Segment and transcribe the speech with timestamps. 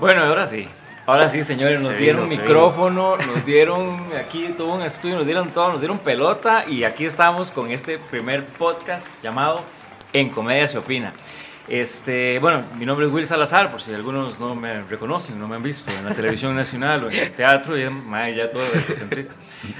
[0.00, 0.68] Bueno, ahora sí.
[1.06, 5.24] Ahora sí, señores, nos Se dieron vino, micrófono, nos dieron aquí todo un estudio, nos
[5.24, 9.62] dieron todo, nos dieron pelota y aquí estamos con este primer podcast llamado
[10.12, 11.14] En Comedia se opina.
[11.66, 15.56] Este, bueno, mi nombre es Will Salazar, por si algunos no me reconocen, no me
[15.56, 19.34] han visto en la televisión nacional o en el teatro, ya, madre, ya todo egocentrista.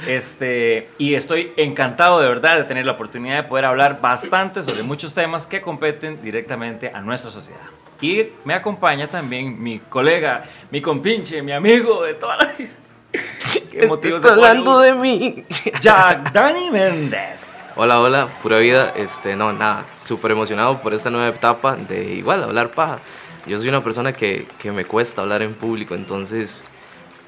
[0.06, 4.82] Este, y estoy encantado de verdad de tener la oportunidad de poder hablar bastante sobre
[4.82, 7.66] muchos temas que competen directamente a nuestra sociedad.
[8.00, 12.70] Y me acompaña también mi colega, mi compinche, mi amigo de toda la vida.
[13.70, 15.44] ¿Qué motivos hablando de mí.
[15.80, 17.74] Jack Dani Méndez.
[17.76, 18.92] Hola, hola, pura vida.
[18.96, 23.00] Este, no, nada, súper emocionado por esta nueva etapa de igual hablar paja.
[23.46, 26.62] Yo soy una persona que, que me cuesta hablar en público, entonces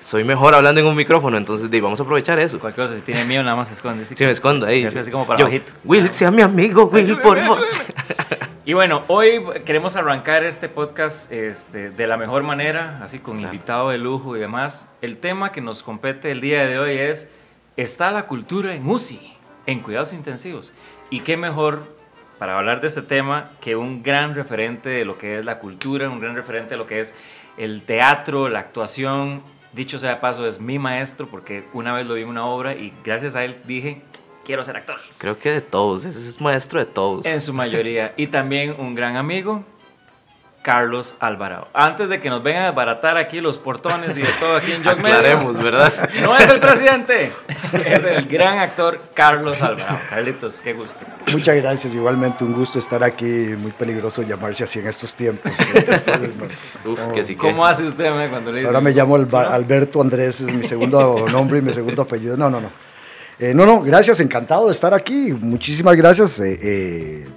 [0.01, 2.59] soy mejor hablando en un micrófono, entonces de, vamos a aprovechar eso.
[2.59, 4.07] Cualquier cosa, si tiene miedo, nada más se esconde.
[4.07, 4.84] Si me escondo ahí.
[4.84, 5.73] Así como para Yo, bajito.
[5.84, 7.59] Will, sea mi amigo, Will, por favor.
[8.65, 13.55] Y bueno, hoy queremos arrancar este podcast este, de la mejor manera, así con Claro.
[13.55, 14.95] invitado de lujo y demás.
[15.01, 17.32] El tema que nos compete el día de hoy es,
[17.79, 19.35] ¿está la cultura en UCI,
[19.66, 20.73] en cuidados intensivos?
[21.09, 21.96] Y qué mejor
[22.38, 26.09] para hablar de este tema que un gran referente de lo que es la cultura,
[26.10, 27.15] un gran referente de lo que es
[27.57, 29.43] el teatro, la actuación.
[29.73, 32.74] Dicho sea de paso, es mi maestro porque una vez lo vi en una obra
[32.74, 34.02] y gracias a él dije,
[34.45, 34.97] quiero ser actor.
[35.19, 37.27] Creo que de todos, ese es maestro de todos.
[37.27, 38.15] En su mayoría.
[38.16, 39.63] Y también un gran amigo,
[40.69, 41.69] Carlos Alvarado.
[41.73, 44.83] Antes de que nos vengan a desbaratar aquí los portones y de todo aquí en
[45.02, 45.91] Medios, ¿verdad?
[46.23, 47.33] No es el presidente,
[47.87, 49.99] es el gran actor Carlos Alvarado.
[50.10, 50.99] Carlitos, qué gusto.
[51.33, 53.25] Muchas gracias, igualmente un gusto estar aquí,
[53.59, 55.51] muy peligroso llamarse así en estos tiempos.
[56.85, 57.38] Uf, No, que sí que.
[57.41, 58.66] ¿Cómo hace usted me, cuando le dice?
[58.66, 62.37] Ahora me llamo Alba- Alberto Andrés, es mi segundo nombre y mi segundo apellido.
[62.37, 62.71] No, no, no.
[63.38, 65.32] Eh, no, no, gracias, encantado de estar aquí.
[65.32, 66.38] Muchísimas gracias.
[66.41, 67.28] eh, eh,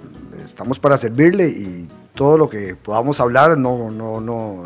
[0.44, 1.88] estamos para servirle y
[2.22, 4.62] todo lo que podamos hablar, no, no, no.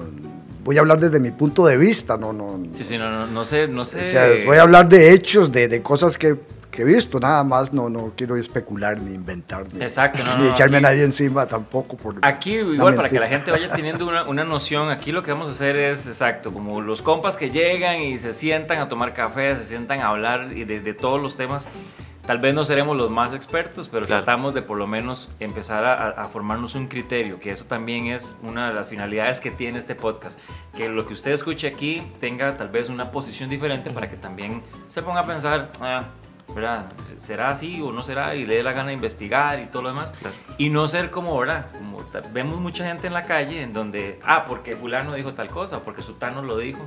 [0.63, 2.61] Voy a hablar desde mi punto de vista, no, no.
[2.77, 4.03] Sí, sí, no, no, no sé, no sé.
[4.03, 6.37] O sea, voy a hablar de hechos, de, de cosas que,
[6.71, 7.73] que he visto, nada más.
[7.73, 9.65] No, no quiero especular ni inventar.
[9.73, 11.97] Ni, Exacto, no, ni echarme aquí- a nadie encima tampoco.
[11.97, 15.33] Por Aquí, igual, para que la gente vaya teniendo una, una noción, aquí lo que
[15.33, 19.15] vamos a hacer es, exacto, como los compas que llegan y se sientan a tomar
[19.15, 21.71] café, se sientan a hablar y de, de todos los temas.
[22.27, 24.25] Tal vez no seremos los más expertos, pero Claro.
[24.25, 28.35] tratamos de por lo menos empezar a, a formarnos un criterio, que eso también es
[28.43, 30.39] una de las finalidades que tiene este podcast.
[30.77, 34.63] Que lo que usted escuche aquí tenga tal vez una posición diferente para que también
[34.89, 36.05] se ponga a pensar, ah,
[36.55, 36.87] ¿verdad?
[37.19, 38.35] ¿Será así o no será?
[38.35, 40.13] Y le dé la gana de investigar y todo lo demás.
[40.19, 40.35] Claro.
[40.59, 41.67] Y no ser como, ¿verdad?
[41.79, 41.99] Como
[42.33, 46.03] vemos mucha gente en la calle en donde, ah, porque fulano dijo tal cosa, porque
[46.03, 46.81] sutano lo dijo.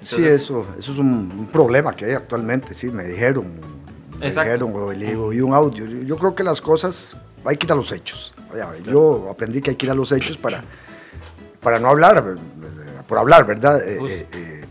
[0.00, 3.79] Sí, Entonces, eso, eso es un, un problema que hay actualmente, sí, me dijeron.
[4.20, 4.66] Me Exacto.
[4.66, 5.86] dijeron, o y un audio.
[5.86, 8.34] Yo, creo que las cosas, hay que ir a los hechos.
[8.86, 10.62] Yo aprendí que hay que ir a los hechos para,
[11.60, 12.40] para no hablar, eh,
[13.08, 13.80] por hablar, ¿verdad?
[13.82, 14.64] Eh, eh, eh,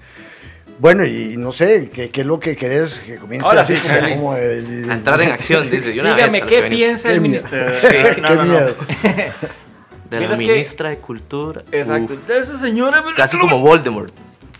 [0.77, 3.87] bueno, y no sé, ¿qué, qué es lo que querés que comience Ahora así sí,
[3.87, 5.93] como, como el- A entrar en acción, dice.
[5.93, 7.57] yo una vez Dígame, ¿qué piensa el ministro?
[7.57, 7.73] miedo.
[7.81, 7.87] Sí,
[8.21, 8.43] no, Qué no, no.
[8.45, 8.75] miedo.
[10.09, 11.63] De la que- ministra de Cultura.
[11.71, 12.13] Exacto.
[12.13, 13.03] Uf, De esa señora.
[13.15, 14.13] casi como Voldemort.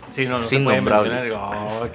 [0.09, 1.31] Sí, no, no sin se puede mencionar.
[1.33, 1.87] Oh,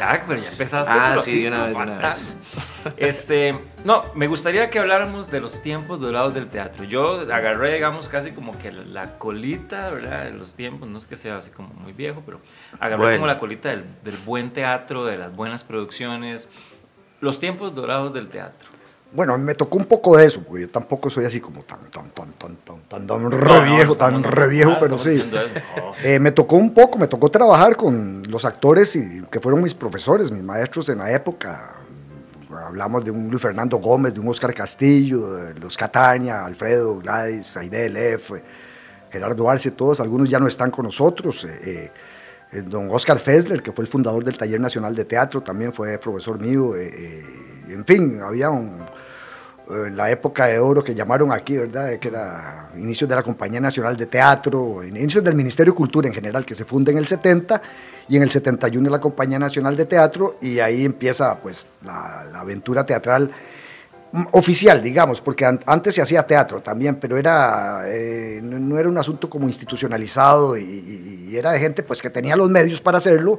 [0.00, 0.92] Jack, pero ya empezaste.
[0.92, 2.18] Ah, pero sí, así, de una vez, de una fatal.
[2.96, 6.84] Este, no, me gustaría que habláramos de los tiempos dorados del teatro.
[6.84, 10.24] Yo agarré, digamos, casi como que la colita, ¿verdad?
[10.24, 12.40] De los tiempos, no es que sea así como muy viejo, pero
[12.78, 13.16] agarré Bueno.
[13.18, 16.50] como la colita del, del buen teatro, de las buenas producciones,
[17.20, 18.66] los tiempos dorados del teatro.
[19.12, 22.10] Bueno, me tocó un poco de eso, porque yo tampoco soy así como tan, tan,
[22.10, 22.56] tan, tan,
[22.88, 25.28] tan, tan, re viejo, tan re viejo, pero sí.
[26.04, 29.74] Eh, me tocó un poco, me tocó trabajar con los actores y, que fueron mis
[29.74, 31.72] profesores, mis maestros en la época.
[32.66, 37.56] Hablamos de un Luis Fernando Gómez, de un Oscar Castillo, de los Cataña, Alfredo, Gladys,
[37.56, 38.30] Aide Lef,
[39.10, 41.44] Gerardo Arce, todos, algunos ya no están con nosotros.
[41.44, 41.90] eh,
[42.52, 45.98] eh, don Oscar Fessler, que fue el fundador del Taller Nacional de Teatro, también fue
[45.98, 46.76] profesor mío.
[46.76, 48.78] en fin, había un,
[49.90, 51.98] la época de oro que llamaron aquí, ¿verdad?
[51.98, 56.14] Que era inicios de la Compañía Nacional de Teatro, inicios del Ministerio de Cultura en
[56.14, 57.60] general, que se funda en el 70
[58.08, 62.40] y en el 71 la Compañía Nacional de Teatro y ahí empieza pues la, la
[62.40, 63.30] aventura teatral
[64.12, 68.78] mm, oficial, digamos, porque an- antes se hacía teatro también, pero era, eh, no, no
[68.78, 72.50] era un asunto como institucionalizado y, y- y era de gente pues que tenía los
[72.50, 73.38] medios para hacerlo,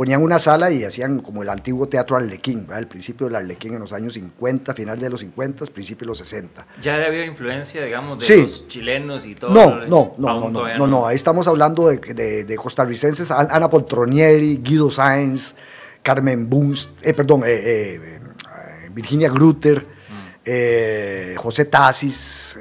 [0.00, 2.78] ponían una sala y hacían como el antiguo teatro Arlequín, ¿verdad?
[2.78, 6.18] el principio del Arlequín en los años 50, final de los 50, principio de los
[6.20, 6.66] 60.
[6.80, 8.40] Ya había influencia, digamos, de Sí.
[8.40, 9.50] los chilenos y todo.
[9.52, 13.48] No, no, no, no, no, no, no, ahí estamos hablando de, de- de costarricenses, An-
[13.50, 15.54] Ana Poltronieri, Guido Sáenz,
[16.02, 19.86] Carmen Bunst, eh, perdón, eh, eh, eh, Virginia Grutter,
[20.46, 22.56] eh, José Tasis,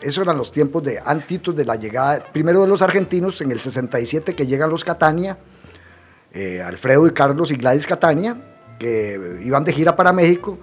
[0.00, 3.58] esos eran los tiempos de antitos de la llegada, primero de los argentinos, en el
[3.60, 5.36] 67 que llegan los Catania,
[6.36, 8.36] eh, Alfredo y Carlos y Gladys Catania,
[8.78, 10.58] que iban de gira para México,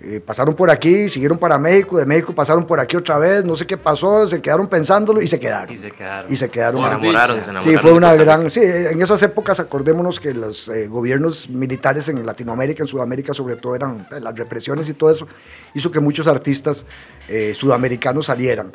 [0.00, 3.56] eh, pasaron por aquí, siguieron para México, de México pasaron por aquí otra vez, no
[3.56, 5.72] sé qué pasó, se quedaron pensándolo y se quedaron.
[5.72, 6.32] Y se quedaron.
[6.32, 6.80] Y se quedaron.
[6.80, 7.62] Se enamoraron, se enamoraron.
[7.62, 8.50] Sí, fue una gran.
[8.50, 13.56] Sí, en esas épocas acordémonos que los eh, gobiernos militares en Latinoamérica, en Sudamérica sobre
[13.56, 15.26] todo, eran eh, las represiones y todo eso,
[15.72, 16.84] hizo que muchos artistas
[17.28, 18.72] eh, sudamericanos salieran.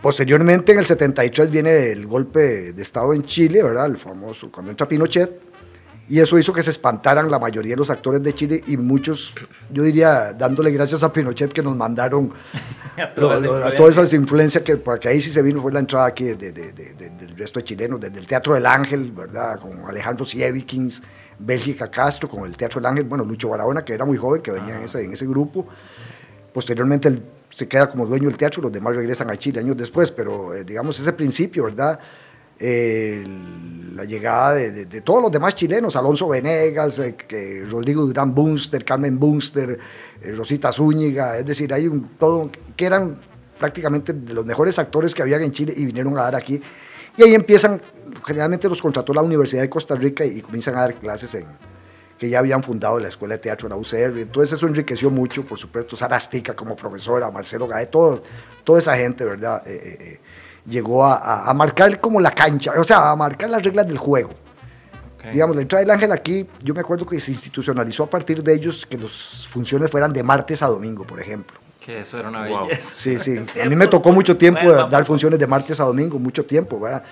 [0.00, 3.86] Posteriormente, en el 73, viene el golpe de Estado en Chile, ¿verdad?
[3.86, 5.45] El famoso, cuando entra Pinochet,
[6.08, 9.34] y eso hizo que se espantaran la mayoría de los actores de Chile y muchos,
[9.72, 12.32] yo diría, dándole gracias a Pinochet que nos mandaron
[12.96, 15.60] A toda lo- esa lo- a todas esas influencias que porque ahí sí se vino
[15.60, 18.54] fue la entrada aquí de- de- de- de- del resto de chilenos, desde el Teatro
[18.54, 19.58] del Ángel, ¿verdad?
[19.60, 21.02] Con Alejandro Sievikins,
[21.38, 24.50] Bélgica Castro, con el Teatro del Ángel, bueno, Lucho Barahona, que era muy joven, que
[24.52, 25.66] venía en, ese, en ese grupo.
[26.52, 30.10] Posteriormente él se queda como dueño del teatro, los demás regresan a Chile años después,
[30.12, 31.98] pero eh, digamos ese principio, ¿verdad?
[32.58, 33.24] Eh,
[33.94, 38.84] la llegada de, de- de todos los demás chilenos, Alonso Venegas, eh, Rodrigo Durán Bunster,
[38.84, 39.78] Carmen Bunster,
[40.22, 43.16] eh, Rosita Zúñiga, es decir, hay un todo, que eran
[43.58, 46.60] prácticamente de los mejores actores que habían en Chile y vinieron a dar aquí.
[47.16, 47.80] Y ahí empiezan,
[48.26, 51.46] generalmente los contrató la Universidad de Costa Rica y, comienzan a dar clases en,
[52.18, 54.18] que ya habían fundado la Escuela de Teatro, la UCR.
[54.18, 58.22] Entonces eso enriqueció mucho, por supuesto, Sarastica como profesora, Marcelo Gae, todo,
[58.64, 59.62] toda esa gente, ¿verdad?
[59.66, 60.20] Eh, eh, eh,
[60.68, 63.98] llegó a, a- a marcar como la cancha, o sea, a marcar las reglas del
[63.98, 64.30] juego.
[65.32, 68.54] Digamos, la entrada del Ángel aquí, yo me acuerdo que se institucionalizó a partir de
[68.54, 71.58] ellos que las funciones fueran de martes a domingo, por ejemplo.
[71.80, 72.68] Que eso era una Wow.
[72.68, 72.94] belleza.
[72.94, 73.36] Sí, sí.
[73.60, 76.78] A mí me tocó mucho tiempo Bueno, dar funciones de martes a domingo, mucho tiempo,
[76.78, 77.02] ¿verdad?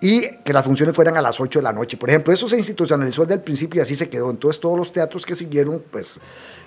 [0.00, 1.96] Y que las funciones fueran a las 8 de la noche.
[1.96, 4.30] Por ejemplo, eso se institucionalizó desde el principio y así se quedó.
[4.30, 6.20] Entonces todos los teatros que siguieron, pues,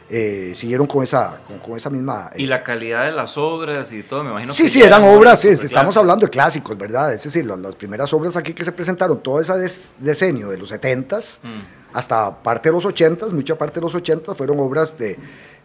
[0.10, 2.32] eh, siguieron con esa, con, con esa misma...
[2.36, 5.04] Y eh, la calidad de las obras y todo, me imagino Sí, que sí, eran
[5.04, 7.14] obras, sí, estamos hablando de clásicos, ¿verdad?
[7.14, 10.58] Es decir, lo- las primeras obras aquí que se presentaron, todo ese des- decenio de
[10.58, 11.62] los 70s Mm.
[11.94, 15.18] hasta parte de los 80s, mucha parte de los 80s fueron obras de,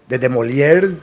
[0.08, 0.94] de Molière,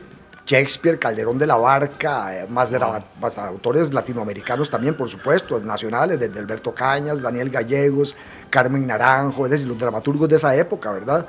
[0.54, 5.60] Shakespeare, Calderón de la Barca, eh, más, de la- más autores latinoamericanos también, por supuesto,
[5.60, 8.16] nacionales, desde Alberto Cañas, Daniel Gallegos,
[8.50, 11.24] Carmen Naranjo, es decir, los dramaturgos de esa época, ¿verdad?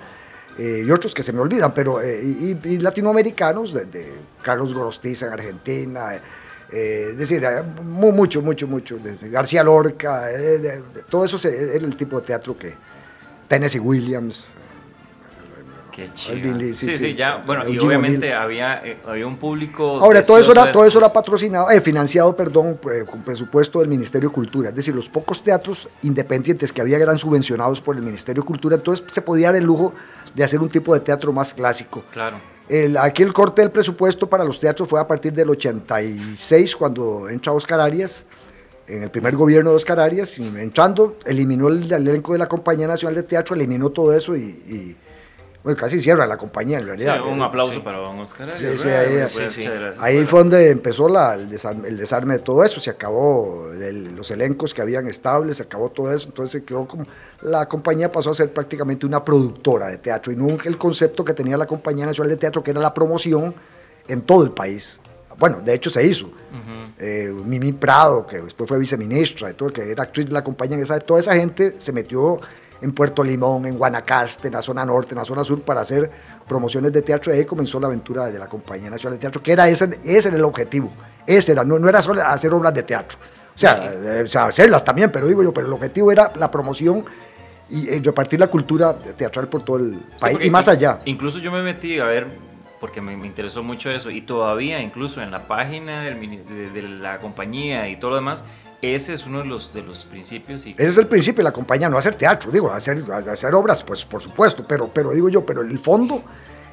[0.59, 4.11] Eh, y otros que se me olvidan, pero eh, y, y latinoamericanos, de, de
[4.43, 6.15] Carlos Gorostiza en Argentina,
[6.73, 7.47] eh, es decir,
[7.85, 12.19] mu- mucho, mucho, mucho, de- de García Lorca, de- de- todo eso era el tipo
[12.21, 12.73] de teatro que
[13.49, 14.55] Tennessee Williams,
[15.91, 16.59] Qué chido.
[16.59, 17.15] sí, Sí, sí, sí.
[17.15, 19.99] ya, bueno, y obviamente había, eh, había un público.
[20.01, 23.89] Ahora, todo eso, era, todo eso era patrocinado, eh, financiado, perdón, eh, con presupuesto del
[23.89, 24.69] Ministerio de Cultura.
[24.71, 28.77] Es decir, los pocos teatros independientes que había eran subvencionados por el Ministerio de Cultura,
[28.77, 29.93] entonces se podía dar el lujo
[30.35, 32.05] de hacer un tipo de teatro más clásico.
[32.13, 32.37] Claro.
[32.69, 37.29] El- aquí el corte del presupuesto para los teatros fue a partir del 86, cuando
[37.29, 38.27] entra Oscar Arias,
[38.87, 42.47] en el primer gobierno de Oscar Arias, y entrando, eliminó el, el elenco de la
[42.47, 44.97] Compañía Nacional de Teatro, eliminó todo eso y, y,
[45.63, 47.21] bueno, casi cierra la compañía en Sí, realidad.
[47.27, 47.79] un Eh, aplauso sí.
[47.81, 48.53] para don Oscar.
[48.57, 49.01] Sí, ¿verdad?
[49.01, 52.91] ahí- esa Ahí fue donde empezó la- el, desarme, el desarme de todo eso, se
[52.91, 57.05] acabó el- los elencos que habían estables, se acabó todo eso, entonces se quedó como,
[57.43, 61.35] la compañía pasó a ser prácticamente una productora de teatro y no el concepto que
[61.35, 63.55] tenía la Compañía Nacional de Teatro, que era la promoción
[64.09, 64.99] en todo el país.
[65.39, 66.31] Bueno, de hecho se hizo.
[66.99, 70.77] Eh, Mimi Prado, que después fue viceministra, y todo, que era actriz de la compañía,
[70.79, 72.39] esa, toda esa gente se metió
[72.83, 76.11] en Puerto Limón, en Guanacaste, en la zona norte, en la zona sur, para hacer
[76.47, 77.35] promociones de teatro.
[77.35, 80.29] Y ahí comenzó la aventura de la Compañía Nacional de Teatro, que era ese, ese
[80.29, 80.93] era el objetivo.
[81.27, 83.19] Ese era, no, no era solo hacer obras de teatro.
[83.55, 86.51] O sea, eh, o sea, hacerlas también, pero digo yo, pero el objetivo era la
[86.51, 87.05] promoción
[87.69, 91.01] y eh, repartir la cultura teatral por todo el Sí, país porque y más allá.
[91.05, 92.27] Incluso yo me metí a ver,
[92.81, 96.83] porque me, me interesó mucho eso, y todavía incluso en la página del de, de
[96.83, 98.43] la compañía y todo lo demás,
[98.83, 100.67] ese es uno de los, de los principios.
[100.67, 104.05] Y Ese es el principio la compañía, no hacer teatro, digo, hacer, hacer obras, pues
[104.05, 106.23] por supuesto, pero, pero digo yo, pero el fondo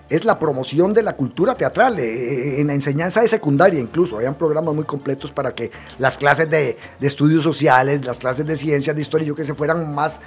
[0.09, 4.35] es la promoción de la cultura teatral, eh, en la enseñanza de secundaria incluso, habían
[4.35, 8.95] programas muy completos para que las clases de, de estudios sociales, las clases de ciencias,
[8.95, 10.21] de historia, yo que se fueran más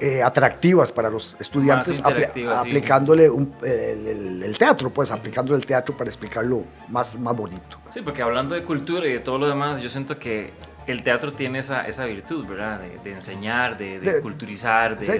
[0.00, 2.02] eh, atractivas para los estudiantes, sí.
[2.48, 7.78] aplicándole un- el, el- el teatro, pues aplicándole el teatro para explicarlo más, más bonito.
[7.88, 10.52] Sí, porque hablando de cultura y de todo lo demás, yo siento que
[10.90, 12.80] el teatro tiene esa, esa virtud, ¿verdad?
[12.80, 14.98] De, de enseñar, de, de De- culturizar.
[14.98, 15.12] De, Sí,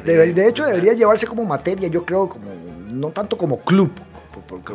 [0.43, 2.51] hecho, de- debería llevarse como materia, yo creo, como
[2.89, 3.93] no tanto como club,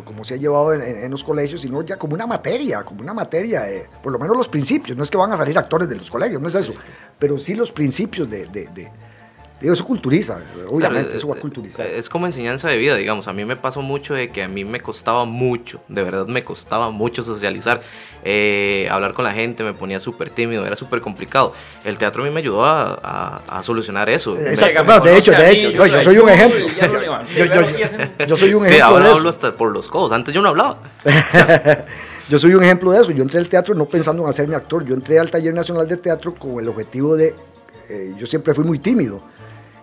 [0.03, 3.01] como se ha llevado en, en- en los colegios, sino ya como una materia, como
[3.01, 4.97] una materia, eh, por lo menos los principios.
[4.97, 6.73] No es que van a salir actores de los colegios, no es eso,
[7.19, 8.91] pero sí los principios de, de- de-
[9.61, 10.37] Digo, eso culturiza,
[10.69, 11.85] obviamente, Claro, eso va a eh, culturizar.
[11.87, 13.29] Es como enseñanza de vida, digamos.
[13.29, 16.43] A mí me pasó mucho de que a mí me costaba mucho, de verdad me
[16.43, 17.79] costaba mucho socializar,
[18.27, 21.53] eh, hablar con la gente, me ponía súper tímido, era súper complicado.
[21.83, 24.33] El teatro a mí me ayudó a, a- a solucionar eso.
[24.33, 24.79] Me- exacto.
[24.83, 26.59] Me bueno, de hecho, de hecho, yo soy un ejemplo.
[28.27, 30.11] Yo- soy un Sí, ejemplo ahora de hablo hasta por los codos.
[30.11, 30.79] Antes yo no hablaba.
[32.27, 33.11] Yo soy un ejemplo de eso.
[33.11, 34.83] Yo entré al teatro no pensando en hacerme actor.
[34.83, 37.35] Yo entré al Taller Nacional de Teatro con el objetivo de.
[37.87, 39.21] eh, yo siempre fui muy tímido.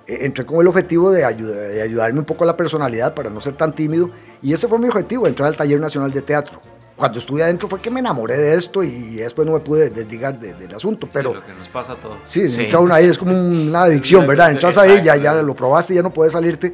[0.09, 3.31] Eh, entré con el objetivo de, ayuda- de ayudarme un poco a la personalidad para
[3.31, 4.11] no ser tan tímido.
[4.43, 6.61] Y ese fue mi objetivo, entrar al Taller Nacional de Teatro.
[7.03, 10.39] Cuando estuve adentro fue que me enamoré de esto y después no me pude desligar
[10.39, 11.09] de- del asunto.
[11.13, 12.19] Pero Sí, lo que nos pasa a todos.
[12.23, 12.63] Sí, Sí.
[12.63, 14.53] entra uno ahí, es como una adicción, ¿verdad?
[14.53, 16.73] Entras ahí, ya, ya lo probaste, ya no puedes salirte.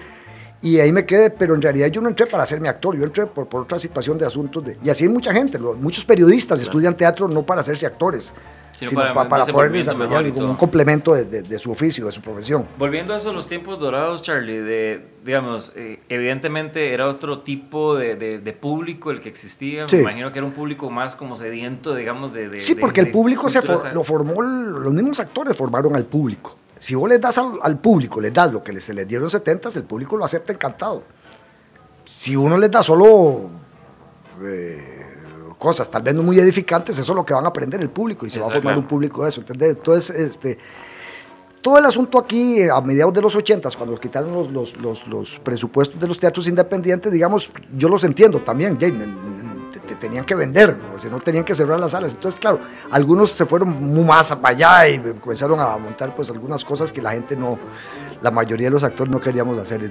[0.61, 3.27] Y ahí me quedé, pero en realidad yo no entré para hacerme actor, yo entré
[3.27, 4.65] por, por otra situación de asuntos.
[4.65, 8.35] De, y así hay mucha gente, muchos periodistas estudian teatro no para hacerse actores,
[8.75, 12.13] Sino sino para pa- para, poder desarrollar un complemento de, de- de su oficio, de
[12.13, 12.65] su profesión.
[12.79, 18.15] Volviendo a eso, los tiempos dorados, Charlie, de, digamos, eh, evidentemente era otro tipo de,
[18.17, 19.89] de- público el que existía.
[19.89, 19.97] Sí.
[19.97, 22.59] Me imagino que era un público más como sediento, digamos, de.
[22.59, 26.57] Sí, porque el público se for- lo formó, los mismos actores formaron al público.
[26.79, 29.25] Si vos les das al, al público, les das lo que se les dieron en
[29.25, 31.03] los 70, el público lo acepta encantado.
[32.05, 33.49] Si uno les da solo
[34.43, 35.05] eh,
[35.59, 38.25] cosas tal vez no muy edificantes, eso es lo que van a aprender el público
[38.27, 39.71] y se va a formar un público de eso, ¿entendés?
[39.71, 40.59] Entonces, este,
[41.61, 45.39] todo el asunto aquí, a mediados de los 80, cuando quitaron los, los, los- los
[45.41, 48.79] presupuestos de los teatros independientes, digamos, yo los entiendo también,
[49.99, 52.15] tenían que vender, sea, no tenían que cerrar las salas.
[52.15, 56.93] Entonces, claro, algunos se fueron más para allá y comenzaron a montar pues algunas cosas
[56.93, 57.59] que la gente no,
[58.23, 59.91] la mayoría de los actores no queríamos hacer,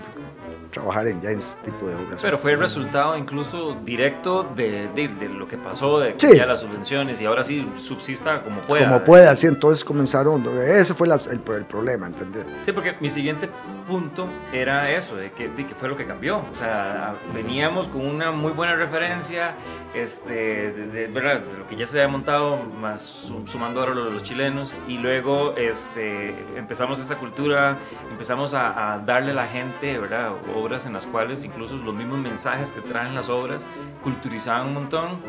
[0.78, 2.22] trabajar en ya en ese tipo de obras.
[2.22, 6.36] Pero fue el resultado incluso directo de, de- de lo que pasó, de Sí.
[6.36, 8.88] ya las subvenciones y ahora sí subsista como pueda.
[8.88, 12.46] Como pueda, sí, entonces comenzaron, ese fue las- el, el problema, ¿entendés?
[12.64, 13.50] Sí, porque mi siguiente
[13.88, 16.38] punto era eso, de que, de que fue lo que cambió.
[16.52, 19.56] O sea, veníamos con una muy buena referencia,
[19.96, 21.42] este, de, ¿verdad?
[21.58, 24.98] lo que ya se había montado, más su- sumando ahora lo de los chilenos, y
[24.98, 27.78] luego este, empezamos esta cultura,
[28.12, 30.32] empezamos a, a darle a la gente, ¿verdad?
[30.68, 33.66] Obras en las cuales incluso los mismos mensajes que traen las obras
[34.04, 35.20] culturizaban un montón.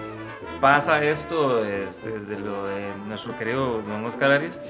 [0.61, 4.61] Pasa esto este, de lo de nuestro querido don Oscar Arias,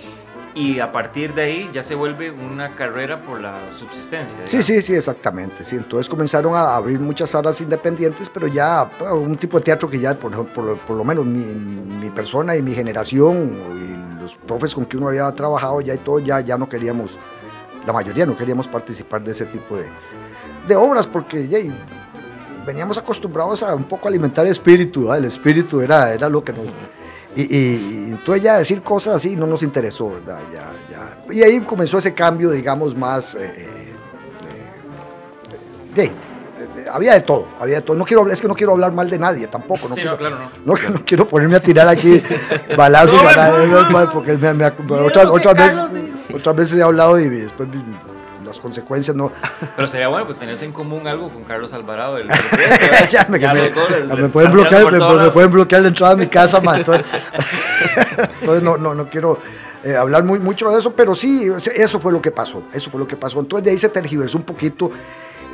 [0.54, 4.36] y a partir de ahí ya se vuelve una carrera por la subsistencia.
[4.44, 5.64] Sí, sí, sí, exactamente.
[5.64, 9.88] Sí, entonces comenzaron a abrir muchas salas independientes, pero ya pues, un tipo de teatro
[9.88, 14.34] que ya, por, por, por lo menos mi, mi persona y mi generación y los
[14.34, 17.16] profes con que uno había trabajado ya y todo, ya, ya no queríamos,
[17.86, 19.86] la mayoría no queríamos participar de ese tipo de,
[20.68, 21.48] de obras porque
[22.66, 25.18] veníamos acostumbrados a un poco alimentar el espíritu, ¿verdad?
[25.18, 26.66] el espíritu era, era lo que nos...
[27.34, 30.38] Y, y- y entonces ya decir cosas así no nos interesó, ¿verdad?
[30.52, 31.32] Ya, ya.
[31.34, 33.34] Y ahí comenzó ese cambio, digamos, más...
[33.36, 33.94] eh, eh,
[35.94, 36.02] de-
[36.82, 37.96] de- había de todo, había de todo.
[37.96, 39.88] No quiero, es que no quiero hablar mal de nadie tampoco.
[39.88, 40.74] No Sí, quiero, no, claro, no.
[40.74, 42.22] no, no quiero ponerme a tirar aquí
[42.76, 43.20] balazos
[44.12, 44.32] porque
[45.30, 45.92] otras, veces,
[46.34, 47.68] otras veces he hablado y después
[48.48, 49.30] las consecuencias no...
[49.76, 53.08] Pero sería bueno pues tenés en común algo con Carlos Alvarado, el presidente.
[53.10, 56.16] ya me, Ya me- les- me pueden bloquear, me, me pueden bloquear la entrada a
[56.16, 56.78] mi casa, man.
[56.78, 57.06] Entonces,
[58.40, 59.38] entonces no, no, no quiero
[59.84, 62.62] eh, hablar muy, mucho de eso, pero sí, eso fue lo que pasó.
[62.72, 63.40] Eso fue lo que pasó.
[63.40, 64.90] Entonces de ahí se tergiversó un poquito.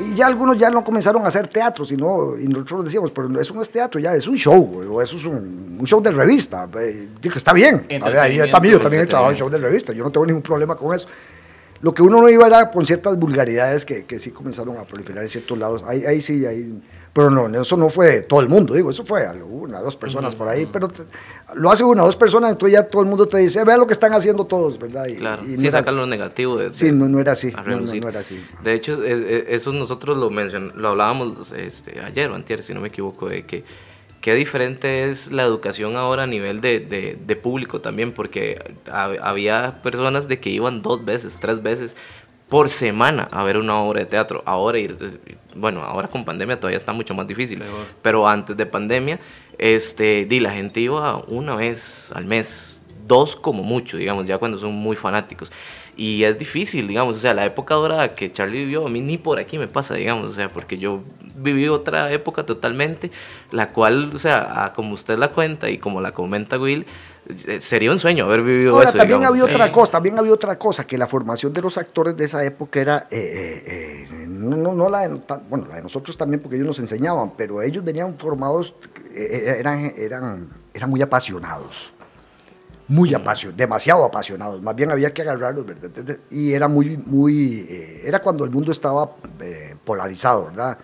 [0.01, 3.55] Y ya algunos ya no comenzaron a hacer teatro, sino, y nosotros decíamos, pero eso
[3.55, 6.67] no es teatro, ya es un show, o eso es un, un show de revista.
[6.81, 10.03] Eh, digo, está bien, ahí también, yo también he trabajado en show de revista, yo
[10.03, 11.07] no tengo ningún problema con eso.
[11.85, 15.23] Lo que uno no iba era con ciertas vulgaridades que, que sí comenzaron a proliferar
[15.23, 15.85] en ciertos lados.
[15.87, 16.81] Ahí, ahí sí, ahí.
[17.13, 20.35] Pero no, eso no fue todo el mundo, digo, eso fue algo, una, dos personas
[20.35, 20.65] por ahí.
[20.65, 21.03] Pero te-
[21.57, 23.93] lo hace una, dos personas, entonces ya todo el mundo te dice, vean lo que
[23.93, 25.07] están haciendo todos, ¿verdad?
[25.09, 27.53] Y, Claro, y sí era- lo negativo de, sí, de- no, no era así.
[27.67, 28.43] No, era así.
[28.65, 32.73] De hecho, es- es- eso nosotros lo mencion, lo hablábamos este, ayer o antier, si
[32.73, 33.63] no me equivoco, de que
[34.25, 39.19] qué diferente es la educación ahora a nivel de, de- de público también, porque hab-
[39.23, 41.95] había personas de que iban dos veces, tres veces
[42.49, 44.43] por semana a ver una obra de teatro.
[44.47, 44.97] Ahora ir,
[45.55, 47.85] bueno, ahora con pandemia todavía está mucho más difícil, Mejor.
[48.01, 49.19] pero antes de pandemia,
[49.59, 54.57] este, di, la gente iba una vez al mes, dos como mucho, digamos, ya cuando
[54.57, 55.53] son muy fanáticos.
[55.97, 59.17] Y es difícil, digamos, o sea, la época dorada que Charlie vivió, a mí ni
[59.17, 61.03] por aquí me pasa, digamos, o sea, porque yo
[61.37, 63.11] viví otra época totalmente,
[63.53, 66.85] la cual, o sea, a como usted la cuenta y como la comenta Will,
[67.47, 68.99] eh, sería un sueño haber vivido Ahora, eso.
[68.99, 69.39] también digamos.
[69.39, 69.55] había sí.
[69.55, 72.81] otra cosa, también había otra cosa, que la formación de los actores de esa época
[72.81, 76.57] era, eh, eh, eh, no, no, no la de, bueno, la de nosotros también porque
[76.57, 78.75] ellos nos enseñaban, pero ellos venían formados,
[79.15, 81.94] eran, eran, eran muy apasionados.
[82.89, 86.19] Muy apasionados, demasiado apasionados, más bien había que agarrarlos, ¿verdad?
[86.31, 90.79] Y era muy, muy, eh, era cuando el mundo estaba eh, polarizado, ¿verdad?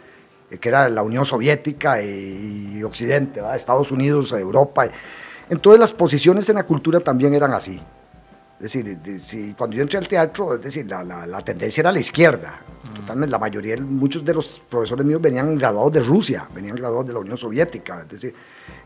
[0.51, 3.57] Eh, que era la Unión Soviética y, Occidente, ¿verdad?
[3.57, 4.89] Estados Unidos, Europa.
[5.51, 7.81] Entonces las posiciones en la cultura también eran así.
[8.61, 11.99] Es decir, si, cuando yo entré al teatro, es decir, la, la, tendencia era la
[11.99, 12.61] izquierda.
[12.95, 17.15] Totalmente, la mayoría, muchos de los profesores míos venían graduados de Rusia, venían graduados de
[17.15, 18.03] la Unión Soviética.
[18.03, 18.35] Es decir,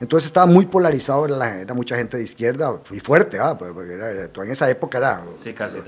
[0.01, 3.59] entonces estaba muy polarizado, era, era mucha gente de izquierda y fuerte, ¿ah?
[3.59, 5.25] Porque en esa época era...
[5.35, 5.79] Sí, casi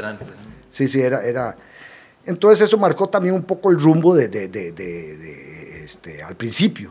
[0.68, 1.56] Sí, sí, era, era...
[2.24, 6.90] Entonces eso marcó también un poco el rumbo de, de, de, de este, al principio,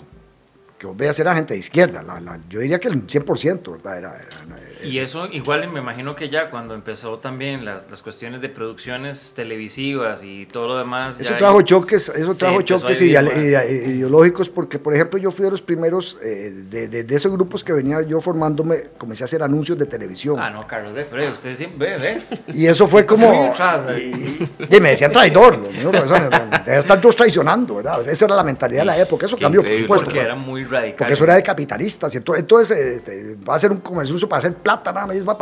[0.80, 2.02] que vos veas era gente de izquierda,
[2.50, 3.98] yo diría que el 100%, ¿verdad?
[3.98, 8.42] Era, era, y eso igual me imagino que ya cuando empezó también las, las cuestiones
[8.42, 11.20] de producciones televisivas y todo lo demás.
[11.20, 16.18] Eso trajo choques, eso trajo choques ideológicos porque, por ejemplo, yo fui de los primeros
[16.24, 20.40] eh, de, de, esos grupos que venía yo formándome, comencé a hacer anuncios de televisión.
[20.40, 22.24] Ah, no, Carlos, pero usted siempre ve,
[22.54, 23.54] Y eso fue como...
[23.98, 25.62] y, me decían traidor,
[26.66, 28.08] debe estar todos traicionando, ¿verdad?
[28.08, 30.06] Esa era la mentalidad de la época, eso cambió, por supuesto.
[30.06, 30.98] Porque era muy radical.
[30.98, 34.54] Porque eso era de capitalistas, y entonces, este, va a ser un comercio para hacer
[34.54, 34.75] plata,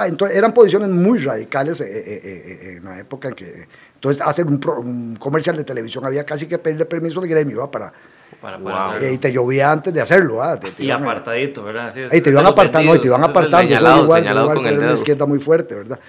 [0.08, 3.68] Entonces, eran posiciones muy radicales eh, eh, eh, en la época en que.
[3.96, 7.94] Entonces, hacer un, comercial de televisión había casi que pedirle permiso al gremio para.
[8.42, 10.42] para, y te llovía antes de hacerlo.
[10.78, 11.94] y apartadito, ¿verdad?
[12.12, 13.68] y te iban apartando, y te iban apartando.
[13.68, 16.00] Señalado, igual, igual con la izquierda muy fuerte, ¿verdad?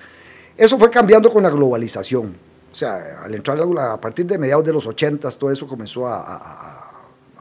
[0.56, 2.34] Eso fue cambiando con la globalización.
[2.72, 6.83] O sea, al entrar a, partir de mediados de los 80 todo eso comenzó a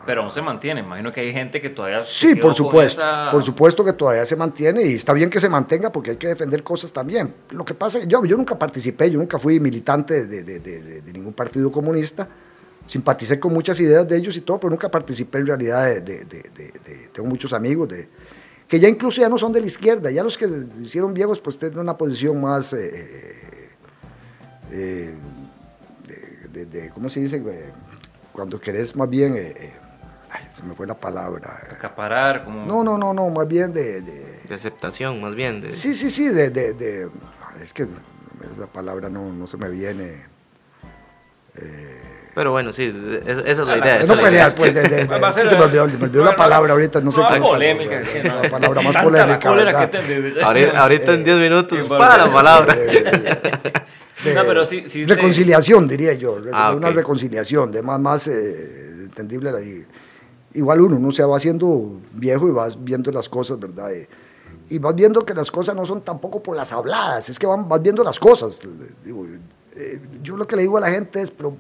[0.05, 2.03] pero aún se mantiene, imagino que hay gente que todavía...
[2.03, 5.91] Sí, por supuesto, por supuesto que todavía se mantiene y está bien que se mantenga
[5.91, 7.33] porque hay que defender cosas también.
[7.51, 10.59] Lo que pasa es que yo, yo nunca participé, yo nunca fui militante de, de,
[10.59, 12.27] de, de, ningún partido comunista,
[12.85, 16.25] simpaticé con muchas ideas de ellos y todo, pero nunca participé en realidad de...
[17.13, 18.09] tengo muchos amigos de,
[18.67, 21.39] que ya incluso ya no son de la izquierda, ya los que se hicieron viejos
[21.39, 22.73] pues tienen una posición más...
[22.73, 22.91] Eh,
[24.71, 25.15] eh, eh,
[26.51, 27.41] de, ¿Cómo se dice?
[28.31, 29.35] Cuando querés más bien
[30.53, 31.61] se me fue la palabra.
[31.71, 32.65] Acaparar, como...
[32.65, 34.01] No, no, no, no, más bien de...
[34.01, 35.61] De, aceptación, más bien.
[35.61, 35.71] De...
[35.71, 37.09] Sí, sí, sí, de, de,
[37.61, 37.87] Es que
[38.51, 40.25] esa palabra no, no se me viene...
[41.55, 42.13] Eh...
[42.35, 42.91] Pero bueno, sí,
[43.27, 43.99] esa, es la idea.
[44.07, 47.39] No pelear, pues, de, se me olvidó, me olvidó la palabra ahorita, no sé qué.
[47.39, 48.01] polémica.
[48.23, 49.49] La palabra más polémica.
[50.43, 52.75] ahorita, ahorita en 10 minutos, para la palabra.
[54.35, 56.39] no, pero sí, reconciliación, diría yo.
[56.51, 59.59] Ah, una reconciliación, de más, más eh, entendible la
[60.53, 63.89] igual uno, uno se va haciendo viejo y vas viendo las cosas, ¿verdad?
[64.69, 67.67] Y, vas viendo que las cosas no son tampoco por las habladas, es que van,
[67.67, 68.59] vas viendo las cosas.
[69.75, 71.55] Eh, yo lo que le digo a la gente es, pero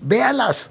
[0.00, 0.70] véalas,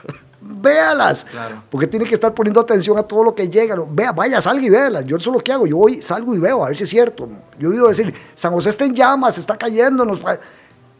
[0.40, 1.26] véalas,
[1.70, 3.76] porque tiene que estar poniendo atención a todo lo que llega.
[3.88, 5.04] Vea, vaya, salga y véalas.
[5.04, 6.90] Yo eso es lo que hago, yo voy, salgo y veo, a ver si es
[6.90, 7.28] cierto.
[7.58, 10.20] Yo he oído decir, San José está en llamas, está cayendo, nos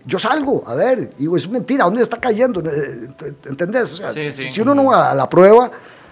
[0.05, 2.61] yo salgo, a ver, digo, es mentira, ¿dónde está cayendo?
[2.61, 3.09] Eh,
[3.47, 3.93] ¿Entendés?
[3.95, 5.71] O sea, si, uno no va a la prueba...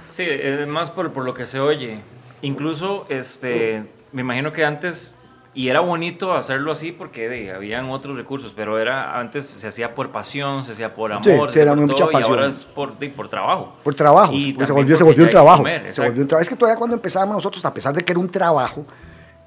[0.09, 2.01] Sí, es más por, por, lo que se oye.
[2.43, 5.15] Incluso, este, me imagino que antes,
[5.55, 9.95] y era bonito hacerlo así porque de, habían otros recursos, pero era antes se hacía
[9.95, 12.23] por pasión, se hacía por amor, sí, era mucha pasión.
[12.23, 13.77] y ahora es por, por trabajo.
[13.85, 15.65] Por trabajo, y se volvió, se volvió un trabajo.
[15.91, 16.43] se volvió un trabajo.
[16.43, 18.85] Es que todavía cuando empezábamos nosotros, a pesar de que era un trabajo,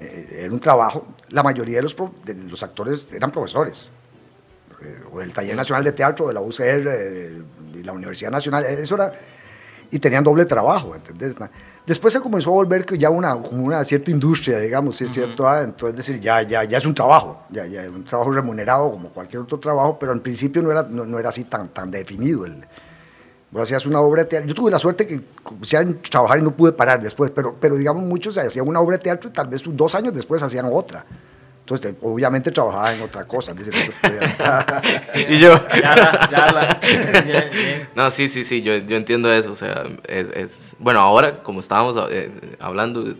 [0.00, 3.92] eh, era un trabajo, la mayoría de los, de los actores eran profesores
[5.12, 7.42] o del Taller Nacional de Teatro de la UCR de,
[7.82, 9.12] la Universidad Nacional, eso era,
[9.90, 11.36] y tenían doble trabajo, ¿entendés?
[11.86, 15.96] Después se comenzó a volver ya una, una cierta industria, digamos, es cierto, ah, entonces
[15.96, 19.42] decir, ya, ya, ya es un trabajo, ya, ya es un trabajo remunerado como cualquier
[19.42, 22.46] otro trabajo, pero en principio no era, no, era así tan, tan definido.
[22.46, 22.64] El,
[23.50, 26.42] vos hacías una obra de teatro, yo tuve la suerte que comencé a trabajar y
[26.42, 29.48] no pude parar después, pero, pero digamos muchos hacían una obra de teatro y tal
[29.48, 31.04] vez dos años después hacían otra.
[31.64, 33.54] Entonces, obviamente trabajaba en otra cosa.
[35.28, 35.54] y yo.
[37.94, 39.52] no, sí, sí, sí, yo, yo entiendo eso.
[39.52, 43.14] O sea, es, es, bueno, ahora, como estábamos eh, hablando,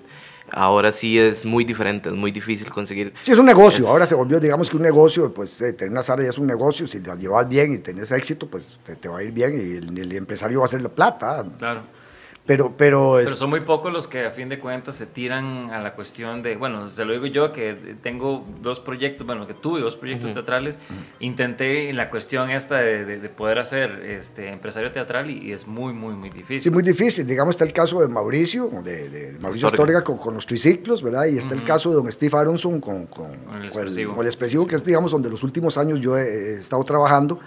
[0.51, 3.15] ahora sí es muy diferente, es muy difícil conseguir.
[3.19, 3.89] Sí, es un negocio.
[3.89, 6.47] Ahora se volvió, digamos que un negocio, pues eh, tener una sala ya es un
[6.47, 6.87] negocio.
[6.87, 9.99] Si la llevas bien y tenés éxito, pues te, va a ir bien y el,
[9.99, 11.47] el, empresario va a hacer la plata.
[11.57, 12.04] Claro.
[12.47, 15.81] Pero, pero, pero son muy pocos los que a fin de cuentas se tiran a
[15.81, 19.81] la cuestión de, bueno, se lo digo yo que tengo dos proyectos, bueno, que tuve
[19.81, 20.79] dos proyectos teatrales,
[21.21, 26.13] intenté la cuestión esta de, de, poder hacer este empresario teatral y, es muy, muy,
[26.15, 26.61] muy difícil.
[26.61, 27.27] Sí, muy difícil.
[27.27, 31.25] Digamos, está el caso de Mauricio, de, Mauricio Astorga con, con, los triciclos, ¿verdad?
[31.25, 34.21] Y está el caso de don Steve Aronson con, con, el, expresivo.
[34.21, 37.41] el, expresivo, que es, digamos, donde los últimos años yo he, estado trabajando,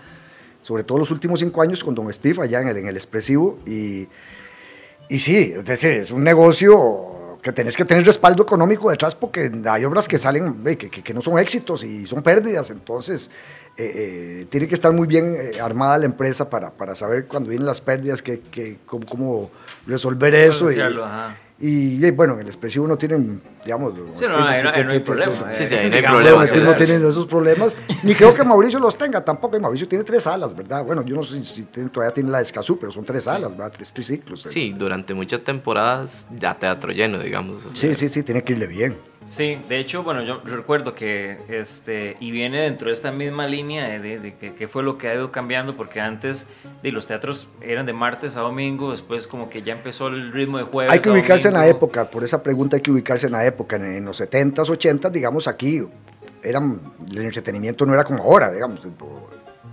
[0.63, 3.59] sobre todo los últimos cinco años con don Steve allá en el, en el expresivo
[3.67, 4.07] y
[5.09, 9.51] y sí, es decir, es un negocio que tenés que tener respaldo económico detrás porque
[9.69, 13.31] hay obras que salen, que, que, que no son éxitos y son pérdidas, entonces
[13.77, 17.49] eh, eh, tiene que estar muy bien eh, armada la empresa para, para saber cuando
[17.49, 19.51] vienen las pérdidas, que, que, cómo, cómo
[19.85, 20.71] resolver eso.
[20.71, 20.77] Y.
[21.59, 25.51] y, y, bueno, en el expresivo no tienen, digamos, Sí, no, no- no hay problema.
[25.51, 28.33] Sí, sí, ahí no hay digamos, problema, es que no tienen esos problemas, ni creo
[28.33, 29.57] que Mauricio los tenga tampoco.
[29.57, 30.83] y Mauricio tiene tres alas, ¿verdad?
[30.83, 33.27] Bueno, yo no sé si, si tiene- todavía tiene la de Escazú, pero son tres
[33.27, 33.71] alas, ¿verdad?
[33.75, 34.45] Tres triciclos.
[34.45, 34.49] eh.
[34.49, 37.65] Sí, durante muchas temporadas ya teatro lleno, digamos.
[37.65, 38.97] o sí, sí, sí, tiene que irle bien.
[39.27, 43.99] Sí, de hecho, bueno, yo recuerdo que, este, y viene dentro de esta misma línea
[43.99, 46.47] de, de- que fue lo que ha ido cambiando, porque antes
[46.81, 50.57] de los teatros eran de martes a domingo, después como que ya empezó el ritmo
[50.59, 50.93] de jueves.
[50.93, 53.45] Hay que a ubicarse en la época, por esa pregunta hay que ubicarse en la
[53.45, 53.75] época.
[53.75, 55.85] En, en los 70s, 80s, digamos aquí,
[56.41, 56.79] eran,
[57.11, 58.79] el entretenimiento no era como ahora, digamos.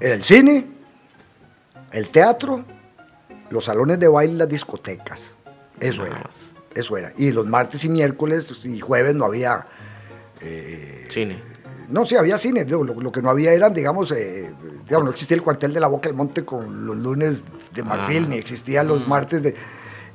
[0.01, 0.67] Era el cine,
[1.93, 2.65] el teatro,
[3.51, 5.37] los salones de baile, las discotecas.
[5.79, 6.23] Eso era.
[6.75, 7.13] Eso era.
[7.17, 9.67] Y los martes y miércoles y jueves no había.
[10.41, 11.41] eh, Cine.
[11.89, 12.65] no, sí, había cine.
[12.65, 14.53] Lo, que no había eran, digamos, eh,
[14.85, 18.25] digamos, no existía el cuartel de la Boca del Monte con los lunes de marfil,
[18.25, 18.29] Ah.
[18.31, 19.55] ni existían los martes de.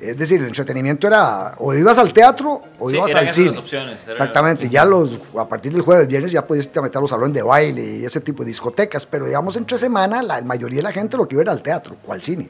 [0.01, 3.57] Es decir, el entretenimiento era o ibas al teatro o Sí, ibas eran al cine.
[3.57, 4.63] opciones, eran Exactamente.
[4.63, 7.41] las Ya los, a partir del jueves, viernes ya podías meter a los salones de
[7.41, 9.05] baile y ese tipo de discotecas.
[9.05, 11.97] Pero digamos, entre semana, la mayoría de la gente lo que iba era al teatro
[12.07, 12.49] o al cine.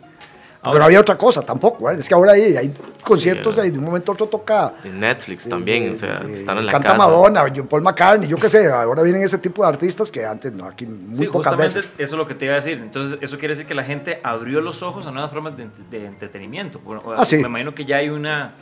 [0.62, 1.86] Ahora- no había otra cosa tampoco.
[1.86, 2.00] ¿verdad?
[2.02, 4.74] Es que ahora hay, hay conciertos Sí, de, de un momento a otro toca.
[4.84, 6.98] En Netflix también, o sea, eh, están en la canta casa.
[6.98, 10.52] Madonna, John Paul McCartney, yo qué sé, ahora vienen ese tipo de artistas que antes
[10.52, 11.91] no, aquí muy Sí, pocas justamente veces.
[11.98, 12.78] eso es lo que te iba a decir.
[12.78, 16.06] Entonces, eso quiere decir que la gente abrió los ojos a nuevas formas de, de
[16.06, 16.80] entretenimiento.
[16.80, 17.38] Bueno, Ah, sí.
[17.38, 18.54] Me imagino que ya hay una...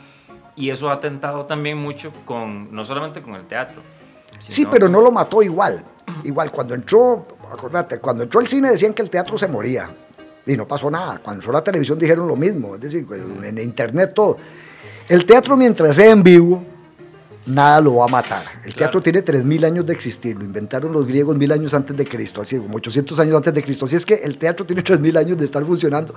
[0.54, 3.80] Y eso ha atentado también mucho con, no solamente con el teatro.
[4.40, 5.84] Sí, pero con- no lo mató igual.
[6.24, 9.88] Igual, cuando entró, acordate, cuando entró el cine decían que el teatro se moría.
[10.48, 11.18] Y no pasó nada.
[11.22, 12.74] Cuando entró la televisión dijeron lo mismo.
[12.74, 13.06] Es decir,
[13.44, 14.38] en internet todo.
[15.08, 16.62] El teatro mientras sea en vivo,
[17.46, 18.42] nada lo va a matar.
[18.64, 18.76] El Claro.
[18.76, 20.36] teatro tiene 3.000 años de existir.
[20.36, 22.40] Lo inventaron los griegos mil años antes de Cristo.
[22.40, 23.84] Así como 800 años antes de Cristo.
[23.84, 26.14] Así es que el teatro tiene 3.000 años de estar funcionando.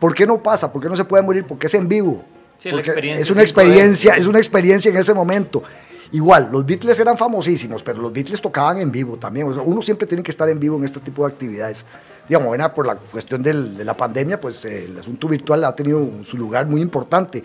[0.00, 0.72] ¿Por qué no pasa?
[0.72, 1.44] ¿Por qué no se puede morir?
[1.46, 2.24] Porque es en vivo.
[2.58, 3.68] Sí, la experiencia es una sin poder.
[3.68, 5.62] experiencia, es una experiencia en ese momento.
[6.10, 9.46] Igual, los Beatles eran famosísimos, pero los Beatles tocaban en vivo también.
[9.48, 11.84] O sea, uno siempre tiene que estar en vivo en este tipo de actividades.
[12.28, 15.74] Digamos, bueno, por la cuestión del- de la pandemia, pues eh, el asunto virtual ha
[15.74, 17.42] tenido su lugar muy importante.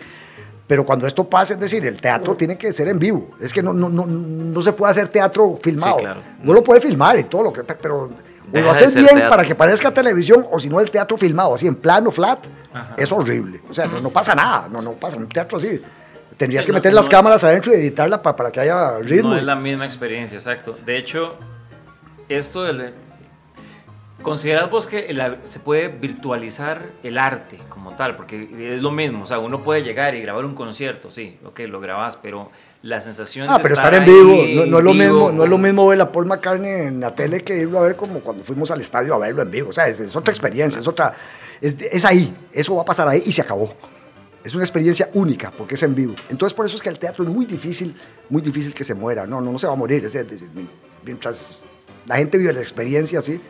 [0.66, 3.30] Pero cuando esto pasa, es decir, el teatro tiene que ser en vivo.
[3.40, 5.96] Es que no, no, no, no se puede hacer teatro filmado.
[5.98, 6.20] claro.
[6.42, 7.62] No lo puede filmar y todo lo que...
[7.64, 8.10] Pero
[8.52, 9.28] o lo haces bien teatro.
[9.30, 12.94] para que parezca televisión, o si no el teatro filmado, así en plano, flat, Ajá.
[12.96, 13.60] es horrible.
[13.68, 15.16] O sea, no, no pasa nada, no, no pasa.
[15.16, 15.80] Un teatro así,
[16.36, 18.98] tendrías Sí, que no- meter las no- cámaras adentro y editarla pa- para que haya
[19.00, 19.30] ritmo.
[19.30, 20.74] No es la misma experiencia, exacto.
[20.86, 21.34] De hecho,
[22.28, 22.92] esto del...
[24.24, 28.16] ¿Consideras vos que la- se puede virtualizar el arte como tal?
[28.16, 31.60] Porque es lo mismo, o sea, uno puede llegar y grabar un concierto, sí, ok,
[31.68, 32.50] lo grabas, pero
[32.82, 35.32] la sensación Ah, de pero estar en ahí vivo, no, no es lo vivo, mismo,
[35.32, 37.96] no es lo mismo ver a Paul McCartney en la tele que irlo a ver
[37.96, 39.68] como cuando fuimos al estadio a verlo en vivo.
[39.68, 41.12] O sea, es, es otra experiencia, es otra,
[41.60, 43.74] es, es ahí, eso va a pasar ahí y se acabó.
[44.42, 46.14] Es una experiencia única porque es en vivo.
[46.30, 47.94] Entonces por eso es que el teatro es muy difícil,
[48.30, 49.26] muy difícil que se muera.
[49.26, 50.02] No, no, no se va a morir.
[50.04, 50.48] Es decir,
[51.04, 51.60] mientras
[52.06, 53.40] la gente vive la experiencia así,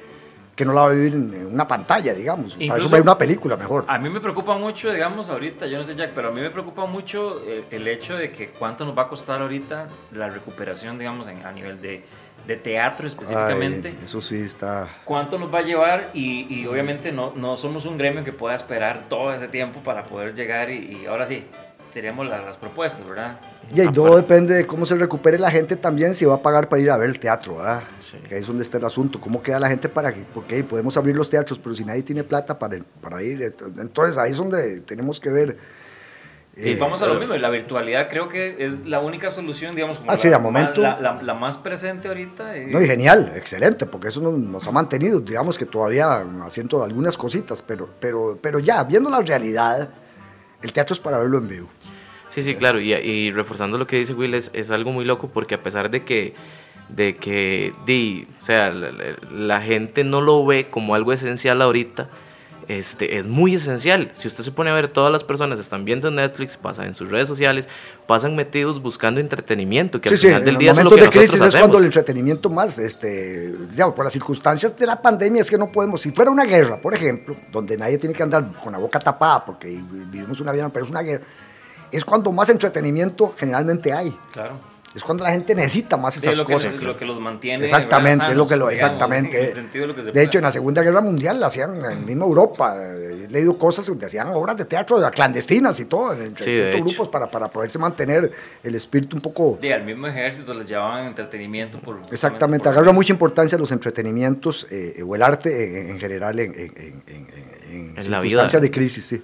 [0.55, 2.55] que no la va a vivir en una pantalla, digamos.
[2.55, 3.85] Para eso va a ir una película mejor.
[3.89, 6.51] A mí me preocupa mucho, digamos, ahorita, yo no sé Jack, pero a mí me
[6.51, 10.99] preocupa mucho el, el hecho de que cuánto nos va a costar ahorita la recuperación,
[10.99, 12.05] digamos, en- a nivel de,
[12.47, 13.89] de teatro específicamente.
[13.89, 14.87] Ay, eso sí está...
[15.05, 18.55] cuánto nos va a llevar y, y obviamente no, no somos un gremio que pueda
[18.55, 21.45] esperar todo ese tiempo para poder llegar y, y ahora sí,
[21.95, 23.39] tenemos la- las propuestas, ¿verdad?
[23.75, 26.69] Y ahí todo depende de cómo se recupere la gente también, si va a pagar
[26.69, 27.85] para ir a ver el teatro, ¿verdad?
[28.01, 28.19] Sí.
[28.29, 29.21] Que ahí es donde está el asunto.
[29.21, 32.25] ¿Cómo queda la gente para que, porque podemos abrir los teatros, pero si nadie tiene
[32.25, 33.41] plata para, para ir,
[33.79, 35.57] entonces ahí es donde tenemos que ver.
[36.57, 39.75] Sí, eh, vamos a lo mismo, y la virtualidad creo que es la única solución,
[39.75, 40.83] digamos, como Ah, la, sí, de más- momento.
[40.83, 42.57] la, la- la más presente ahorita.
[42.57, 46.85] y- No, y genial, excelente, porque eso nos, nos ha mantenido, digamos que todavía haciendo
[46.85, 49.89] algunas cositas, pero, pero, pero ya, viendo la realidad,
[50.63, 51.69] el teatro es para verlo en vivo.
[52.35, 55.29] Sí, sí, claro, y, y reforzando lo que dice Will, es, es algo muy loco
[55.33, 56.35] porque a pesar de que,
[56.89, 58.91] de que, di, o sea, la,
[59.31, 62.09] la- gente no lo ve como algo esencial ahorita,
[62.67, 64.11] este, es muy esencial.
[64.15, 67.11] Si usted se pone a ver, todas las personas están viendo Netflix, pasan en sus
[67.11, 67.69] redes sociales,
[68.07, 70.85] pasan metidos buscando entretenimiento, que Sí, al sí, final en del los día eso es
[70.85, 74.77] lo momentos que de crisis es cuando el entretenimiento más, este, digamos, por las circunstancias
[74.79, 77.99] de la pandemia es que no podemos, si fuera una guerra, por ejemplo, donde nadie
[77.99, 79.69] tiene que andar con la boca tapada porque
[80.11, 81.25] vivimos una vida, pero es una guerra,
[81.97, 84.17] es cuando más entretenimiento generalmente hay.
[84.33, 84.75] Claro.
[84.95, 86.81] Es cuando la gente necesita más esas Sí, lo que, cosas.
[86.85, 87.65] lo que los mantiene.
[87.65, 89.41] Exactamente, es lo que lo, digamos, exactamente.
[89.41, 91.47] en el sentido de lo que se de hecho, en la Segunda Guerra Mundial la
[91.47, 92.77] hacían en misma Europa.
[92.81, 97.09] He leído cosas donde hacían obras de teatro clandestinas y todo, en Sí, ciertos grupos
[97.09, 98.31] para, para poderse mantener
[98.63, 99.59] el espíritu un poco...
[99.61, 101.99] Sí, al mismo ejército les llevaban entretenimiento por.
[102.13, 106.53] Exactamente, por- agarra mucha importancia los entretenimientos eh, o el arte en, en general en,
[106.55, 107.27] en, en, en-
[107.69, 108.61] en En la circunstancias vida.
[108.61, 109.21] de crisis, sí.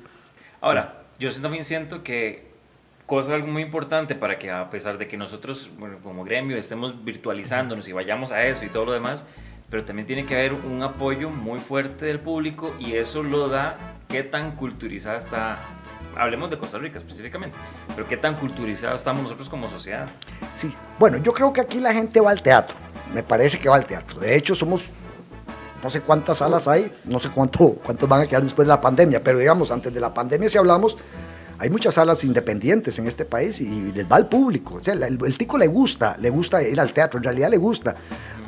[0.62, 2.49] Ahora, yo también siento que
[3.10, 7.88] cosa muy importante para que a pesar de que nosotros bueno, como gremio estemos virtualizándonos
[7.88, 9.24] y vayamos a eso y todo lo demás,
[9.68, 13.96] pero también tiene que haber un apoyo muy fuerte del público y eso lo da
[14.08, 15.58] qué tan culturizada está,
[16.16, 17.56] hablemos de Costa Rica específicamente,
[17.96, 20.08] pero qué tan culturizados estamos nosotros como sociedad.
[20.54, 22.76] Sí, bueno, yo creo que aquí la gente va al teatro,
[23.12, 24.20] me parece que va al teatro.
[24.20, 24.88] De hecho, somos,
[25.82, 28.80] no sé cuántas salas hay, no sé cuánto, cuántos van a quedar después de la
[28.80, 30.96] pandemia, pero digamos, antes de la pandemia si hablamos,
[31.60, 34.76] hay muchas salas independientes en este país y les va al público.
[34.76, 37.94] O sea, el, tico le gusta, le gusta ir al teatro, en realidad le gusta.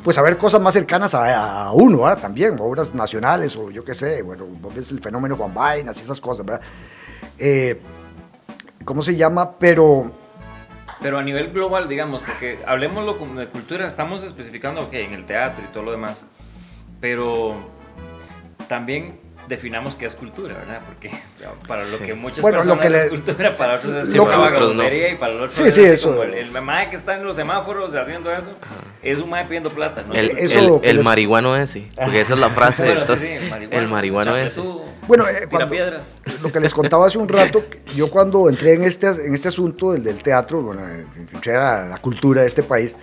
[0.03, 2.23] Pues a cosas más cercanas a, uno, ¿verdad?
[2.23, 6.19] También, obras nacionales o yo qué sé, bueno, ves el fenómeno Juan Vainas y esas
[6.19, 6.65] cosas, ¿verdad?
[7.37, 7.79] Eh,
[8.83, 9.59] ¿Cómo se llama?
[9.59, 10.11] Pero
[10.99, 15.63] Pero a nivel global, digamos, porque hablemoslo de cultura, estamos especificando, ok, en el teatro
[15.63, 16.25] y todo lo demás,
[16.99, 17.57] pero
[18.67, 20.81] también definamos qué es cultura, ¿verdad?
[20.85, 21.11] Porque
[21.67, 22.03] para lo Sí.
[22.05, 24.83] que muchas Bueno, lo personas que le- es cultura, para otros es lo otros no.
[24.83, 26.11] y para los otros Sí, es sí, eso.
[26.11, 28.47] como el, el mamá que está en los semáforos haciendo eso,
[29.01, 30.13] es un mae pidiendo plata, ¿no?
[30.13, 32.83] El, Eso el- lo que el les- marihuano ese, porque esa es la frase.
[32.85, 33.79] Bueno, sí, entonces, sí, el marihuano.
[33.79, 34.55] el marihuano ese.
[34.55, 35.75] chapletú, Bueno, eh, cuando-
[36.41, 39.91] lo que les contaba hace un rato, yo cuando entré en este, en este asunto
[39.91, 42.95] del, del teatro, bueno, eh, entré a la cultura de este país,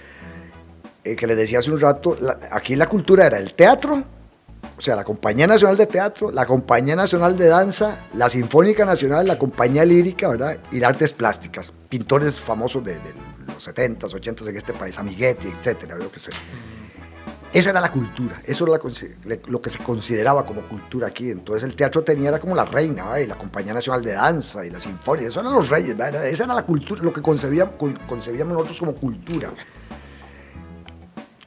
[1.05, 4.05] eh, que les decía hace un rato, la- aquí la cultura era el teatro,
[4.77, 9.27] o sea, la Compañía Nacional de Teatro, la Compañía Nacional de Danza, la Sinfónica Nacional,
[9.27, 10.59] la Compañía Lírica, ¿verdad?
[10.70, 13.12] Y las artes plásticas, pintores famosos de, de
[13.46, 16.31] los 70s, 80s en este país, Amiguetti, etcétera, lo que sé.
[17.53, 21.31] Esa era la cultura, eso era la lo que se consideraba como cultura aquí.
[21.31, 23.18] Entonces el teatro tenía era como la reina, ¿verdad?
[23.18, 26.27] y la Compañía Nacional de Danza y la Sinfónica, eso eran los reyes, ¿verdad?
[26.27, 27.75] esa era la cultura, lo que concebíamos,
[28.07, 29.51] concebíamos nosotros como cultura.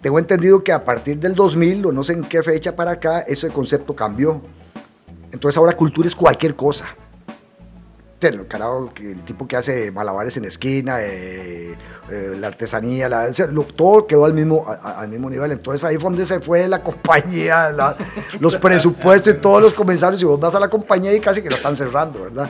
[0.03, 3.21] Tengo entendido que a partir del 2000 o no sé en qué fecha para acá,
[3.21, 4.41] ese concepto cambió.
[5.31, 6.87] Entonces ahora cultura es cualquier cosa.
[8.19, 8.45] El,
[9.01, 11.77] el tipo que hace malabares en esquina, eh,
[12.09, 13.09] eh, la artesanía,
[13.77, 15.53] todo quedó al mismo, al mismo nivel.
[15.53, 17.73] Entonces ahí fue donde se fue la compañía,
[18.41, 20.21] los presupuestos y todos los comensarios.
[20.21, 22.49] Y vos vas a la compañía y casi que la están cerrando, ¿verdad?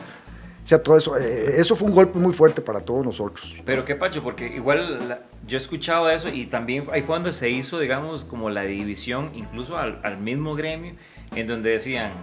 [0.64, 3.54] O sea, todo eso, eh, eso fue un golpe muy fuerte para todos nosotros.
[3.66, 7.50] Pero qué pacho, porque igual la- yo escuchaba eso y también ahí fue donde se
[7.50, 10.94] hizo, digamos, como la división, incluso al, al mismo gremio,
[11.36, 12.14] en donde decían,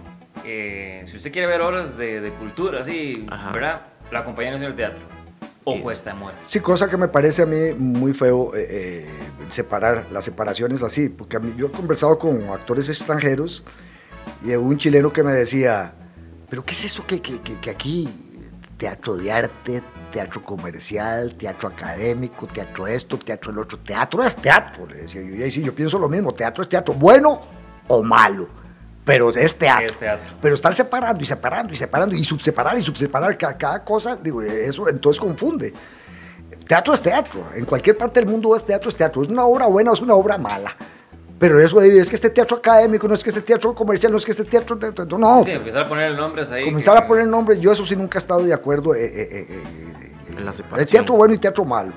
[0.43, 3.51] eh, si usted quiere ver obras de, de cultura, así, Ajá.
[3.51, 3.81] ¿verdad?
[4.11, 5.03] La Compañía Nacional de Teatro.
[5.63, 5.81] O Sí.
[5.81, 6.41] Cuesta de Muerte.
[6.47, 9.07] Sí, cosa que me parece a mí muy feo eh, eh,
[9.49, 13.63] separar las separaciones así, porque a mí, yo he conversado con actores extranjeros
[14.43, 15.93] y hubo un chileno que me decía,
[16.49, 18.09] pero ¿qué es eso que, que, que- que aquí,
[18.81, 24.87] teatro de arte, teatro comercial, teatro académico, teatro esto, teatro el otro, teatro es teatro,
[24.87, 27.41] le decía yo, y ahí sí, yo pienso lo mismo, teatro es teatro, bueno
[27.87, 28.49] o malo,
[29.05, 29.85] pero es teatro.
[29.85, 30.31] Es teatro.
[30.41, 34.41] Pero estar separando y separando y separando y subseparar y subseparar cada, cada cosa, digo,
[34.41, 35.71] eso entonces confunde.
[36.67, 39.67] Teatro es teatro, en cualquier parte del mundo es teatro, es teatro, es una obra
[39.67, 40.75] buena o es una obra mala.
[41.41, 44.17] Pero eso de es que este teatro académico, no es que este teatro comercial, no
[44.19, 44.77] es que este teatro,
[45.17, 45.43] no.
[45.43, 46.65] Sí, empezar a poner nombres ahí.
[46.65, 49.27] Comenzar que- a poner nombres, yo eso sí nunca he estado de acuerdo eh, eh,
[49.31, 50.87] eh, eh, En la separación.
[50.91, 51.93] teatro bueno y teatro malo.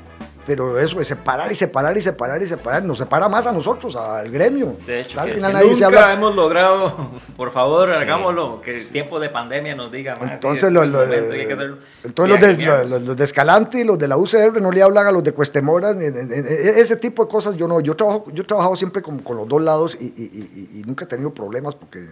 [0.46, 3.96] Pero eso de separar y separar y separar y separar, nos separa más a nosotros,
[3.96, 4.76] al gremio.
[4.86, 6.12] De hecho, al final que nadie se nunca habla.
[6.14, 10.32] hemos logrado, por favor, hagámoslo, que el tiempo de pandemia nos diga más.
[10.32, 11.78] Entonces, sí, lo- lo- hacerlo.
[12.04, 15.06] entonces los, de, los, los de Escalante y los de la UCR no le hablan
[15.06, 18.46] a los de Cuestemora, ni- ese tipo de cosas yo no, yo trabajo, yo he
[18.46, 21.74] trabajado siempre con, con los dos lados y, y- y- y nunca he tenido problemas
[21.74, 22.04] porque,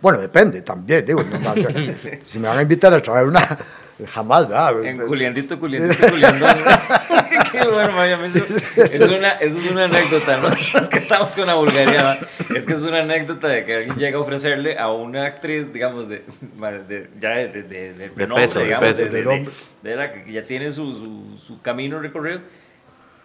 [0.00, 1.54] bueno, depende también, digo, no,
[2.22, 3.58] si me van a invitar a traer una,
[4.06, 4.84] jamás, ¿verdad?
[4.84, 6.56] En Juliandito, Juliandito, Juliandón.
[7.52, 10.48] Qué bueno, Maya, eso, eso es una, eso es una anécdota, ¿no?
[10.80, 12.18] Es que estamos con la vulgaridad.
[12.50, 12.56] ¿no?
[12.56, 16.08] Es que es una anécdota de que alguien llega a ofrecerle a una actriz, digamos,
[16.08, 16.22] de,
[16.88, 19.04] de- ya de, de, de, de peso, de digamos, peso.
[19.04, 19.54] de, de- De nombre.
[19.82, 22.40] de la que ya tiene su, su, su camino recorrido,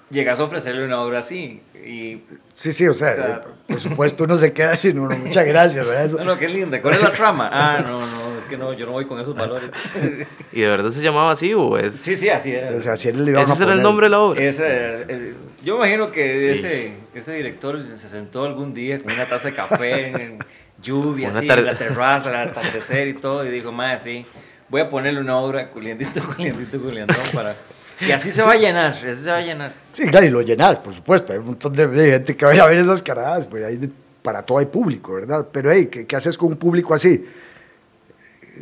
[0.10, 1.62] llegas a ofrecerle una obra así.
[1.86, 2.22] Y,
[2.56, 3.42] Sí, sí, o sea, Claro.
[3.68, 6.06] por supuesto uno se queda sin uno, muchas gracias, ¿verdad?
[6.06, 6.82] Eso- no, no, qué linda.
[6.82, 7.50] ¿Cuál es la trama?
[7.54, 9.70] Ah, no, no, es que no, yo no voy con esos valores.
[10.52, 11.96] ¿Y de verdad se llamaba así o es...?
[11.96, 12.70] Sí, sí, así era.
[12.76, 14.42] o sea, si él le iban ¿Ese será el nombre de la obra?
[14.44, 14.64] Ese,
[15.08, 19.50] eh, yo me imagino que ese, ese director se sentó algún día con una taza
[19.50, 20.40] de café en, en
[20.82, 24.26] lluvia, así, tar- en la terraza, al atardecer y todo, y dijo, más sí,
[24.68, 27.56] voy a ponerle una obra, culiandito, culiandito, culiandón, para,
[28.02, 29.74] Y así se va a llenar, así se va a llenar.
[29.92, 31.34] Sí, claro, y lo llenas, por supuesto.
[31.34, 33.64] Hay un montón de, de gente que va a ir a ver esas caradas, pues
[33.66, 35.48] ahí para todo hay público, ¿verdad?
[35.52, 37.26] Pero, hey, ¿qué, qué haces con un público así?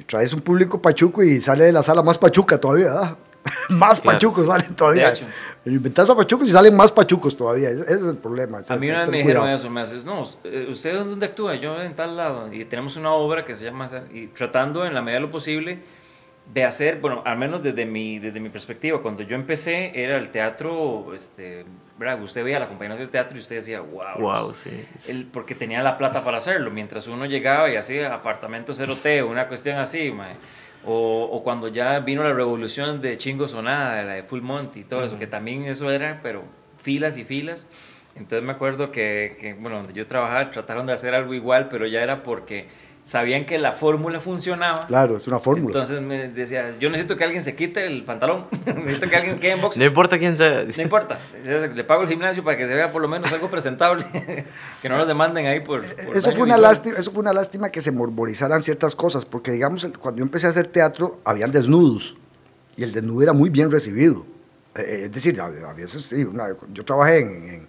[0.06, 3.18] Traes un público pachuco y sale de la sala más pachuca todavía, ¿verdad?
[3.70, 4.16] más Claro.
[4.18, 5.14] pachucos salen todavía.
[5.66, 7.70] Inventas a pachucos y salen más pachucos todavía.
[7.70, 8.62] Ese, es el problema.
[8.68, 9.46] A mí una vez me cuidado.
[9.46, 11.56] dijeron eso, me haces, no, eh, ¿usted dónde actúa?
[11.56, 12.52] Yo en tal lado.
[12.54, 15.80] Y tenemos una obra que se llama, y tratando en la medida de lo posible
[16.54, 20.30] de hacer, bueno, al menos desde mi, desde mi perspectiva, cuando yo empecé era el
[20.30, 21.66] teatro, este,
[21.98, 22.22] ¿verdad?
[22.22, 24.20] Usted veía la compañía del teatro y usted decía, wow.
[24.20, 25.30] Wow, sí.
[25.34, 29.48] porque tenía la plata para hacerlo, mientras uno llegaba y hacía apartamento cero T, una
[29.48, 30.36] cuestión así, mae.
[30.86, 34.84] O, o cuando ya vino la revolución de Chingo Sonada, la de Full Monty y
[34.84, 36.44] todo eso, que también eso era, pero
[36.82, 37.70] filas y filas.
[38.16, 41.86] Entonces me acuerdo que, que, bueno, donde yo trabajaba trataron de hacer algo igual, pero
[41.88, 42.68] ya era porque
[43.08, 44.86] sabían que la fórmula funcionaba.
[44.86, 45.68] Claro, es una fórmula.
[45.68, 49.54] Entonces me decía, yo necesito que alguien se quite el pantalón, necesito que alguien quede
[49.54, 49.78] en box.
[49.78, 50.66] No importa quién sea.
[50.66, 54.06] No importa, le pago el gimnasio para que se vea por lo menos algo presentable,
[54.82, 55.80] que no nos demanden ahí por...
[55.80, 59.52] por eso fue, una lástima, eso fue una lástima que se morborizaran ciertas cosas, porque
[59.52, 62.18] digamos, cuando yo empecé a hacer teatro, habían desnudos,
[62.76, 64.26] y el desnudo era muy bien recibido.
[64.76, 67.68] Eh, es decir, a, a veces, sí, una- yo trabajé en, en-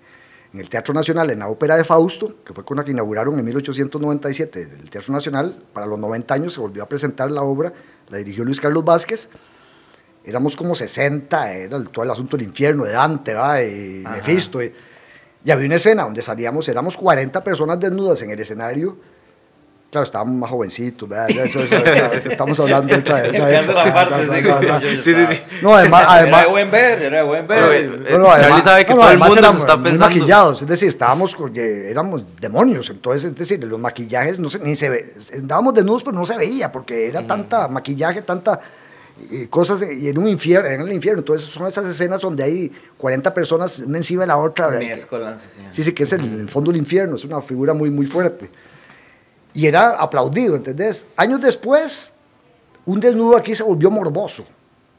[0.53, 3.39] en el Teatro Nacional, en la Ópera de Fausto, que fue con la que inauguraron
[3.39, 7.73] en 1897 el Teatro Nacional, para los 90 años se volvió a presentar la obra,
[8.09, 9.29] la dirigió Luis Carlos Vázquez,
[10.25, 13.63] éramos como 60, era el- todo el asunto del infierno de Dante, ¿va?
[13.63, 14.17] y Ajá.
[14.17, 14.73] Mefisto, y,
[15.45, 18.97] y había una escena donde salíamos, éramos 40 personas desnudas en el escenario.
[19.91, 21.31] Claro, estábamos más jovencitos, ¿verdad?
[21.31, 21.75] Eso, eso,
[22.15, 24.81] eso, estamos hablando de otra, no, sí, no, no, yo- yo no.
[25.03, 25.41] Sí, sí.
[25.63, 27.85] No, además, Era además, de buen ver, era de buen Pero, ver.
[27.85, 29.99] eh, no, no, Charlie además- sabe que no, todo el mundo se está pensando.
[30.01, 34.75] maquillados, es decir, estábamos, eh, éramos demonios, entonces, es decir, los maquillajes, no se, ni
[34.77, 38.61] se ve, andábamos desnudos, pero no se veía, porque era tanta maquillaje, tanta
[39.33, 42.45] eh, cosas, eh, y en un infierno, en el infierno, entonces son esas escenas donde
[42.45, 44.83] hay 40 personas una encima de la otra, ¿verdad?
[44.83, 44.93] Sí.
[45.71, 48.51] Sí, sí, que es el, el fondo del infierno, es una figura muy, muy fuerte.
[49.59, 51.05] Y era aplaudido, ¿entendés?
[51.17, 52.13] Años después,
[52.87, 54.47] un desnudo aquí se volvió morboso.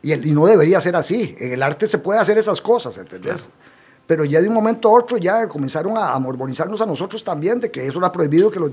[0.01, 1.33] Y, el- y no debería ser así.
[1.39, 3.47] En el arte se puede hacer esas cosas, ¿entendés?
[4.05, 7.61] Pero ya de un momento a otro ya comenzaron a, a mormonizarnos a nosotros también,
[7.61, 8.71] de que eso era prohibido que los...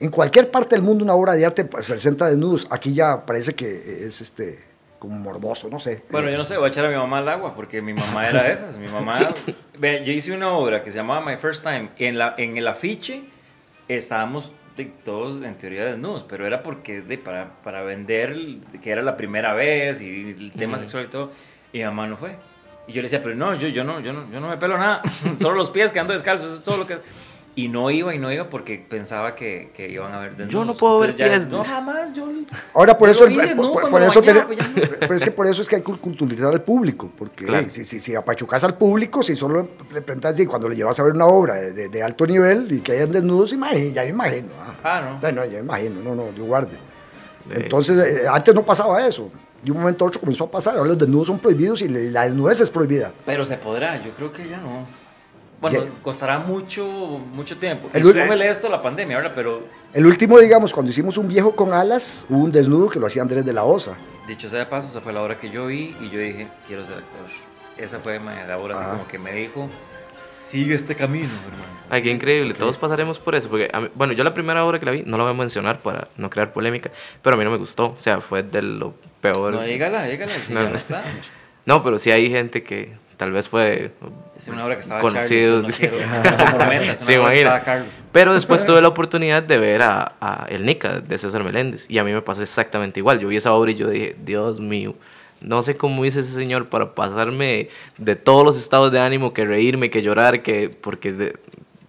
[0.00, 2.66] En cualquier parte del mundo una obra de arte pues, presenta desnudos.
[2.70, 4.64] Aquí ya parece que es este
[4.98, 6.04] como morboso, no sé.
[6.10, 8.26] Bueno, yo no sé, voy a echar a mi mamá al agua porque mi mamá
[8.28, 8.78] era de esas.
[8.78, 9.34] Mi mamá,
[9.78, 11.90] yo hice una obra que se llamaba My First Time.
[11.98, 13.24] En, la, en el afiche
[13.88, 14.52] estábamos
[15.04, 18.36] todos en teoría desnudos, pero era porque de, para, para vender
[18.82, 21.32] que era la primera vez y el tema sexual y todo.
[21.72, 22.36] Y mi mamá no fue.
[22.86, 24.76] Y yo le decía, pero no, yo, yo, no, yo, no, yo no me pelo
[24.76, 25.02] nada,
[25.40, 26.98] solo los pies que ando descalzos, eso es todo lo que...
[27.54, 30.52] Y no iba y no iba porque pensaba que, que iban a ver desnudos.
[30.52, 31.46] Yo no puedo ver ya, pies.
[31.48, 32.26] No, jamás, yo...
[32.72, 34.64] Ahora por eso, por, por bañaba, tiene- pues no.
[35.00, 37.64] pero es que por eso es que hay que culturalizar al público, porque Claro.
[37.66, 40.98] hey, si, si, si apachucas al público, si solo le preguntas y cuando le llevas
[40.98, 44.02] a ver una obra de, de- de alto nivel y que hayan desnudos, imagino, ya
[44.04, 44.48] me imagino.
[44.82, 45.28] Ah, no.
[45.28, 46.72] No, no, ya me imagino, no, no, yo guarde.
[47.50, 47.54] Eh.
[47.64, 49.30] Entonces, eh, antes no pasaba eso.
[49.62, 50.76] De un momento a otro comenzó a pasar.
[50.78, 53.12] Ahora los desnudos son prohibidos y la desnudez es prohibida.
[53.26, 54.86] Pero se podrá, yo creo que ya no.
[55.62, 57.88] Bueno, Ya- costará mucho, mucho tiempo.
[57.94, 59.32] El- El, esto a la pandemia, ¿verdad?
[59.34, 59.62] Pero
[59.94, 63.22] El último, digamos, cuando hicimos un viejo con alas, hubo un desnudo que lo hacía
[63.22, 63.94] Andrés de la Osa.
[64.26, 66.84] dicho sea de paso, esa fue la hora que yo vi y yo dije, quiero
[66.84, 67.26] ser actor.
[67.78, 69.68] Esa fue la hora así como que me dijo,
[70.36, 71.72] sigue este camino, hermano.
[71.90, 73.48] Ay, qué increíble, todos pasaremos por eso.
[73.48, 75.36] Porque, a mí- bueno, yo la primera obra que la vi, no la voy a
[75.36, 76.90] mencionar para no crear polémica,
[77.22, 77.94] pero a mí no me gustó.
[77.96, 79.54] O sea, fue de lo peor.
[79.54, 80.70] No, dígala, dígala, si No, ya no.
[80.72, 81.02] no está.
[81.64, 83.92] No, pero sí hay gente que tal vez fue
[84.36, 85.62] Es una obra que estaba conocido.
[85.70, 87.84] Charlie, Sí, imagina.
[88.12, 91.98] Pero después tuve la oportunidad de ver a, a El Nica de César Meléndez y
[91.98, 93.18] a mí me pasó exactamente igual.
[93.20, 94.94] Yo vi esa obra y yo dije, Dios mío,
[95.40, 99.44] no sé cómo hice ese señor para pasarme de todos los estados de ánimo, que
[99.44, 101.36] reírme, que llorar, que porque de-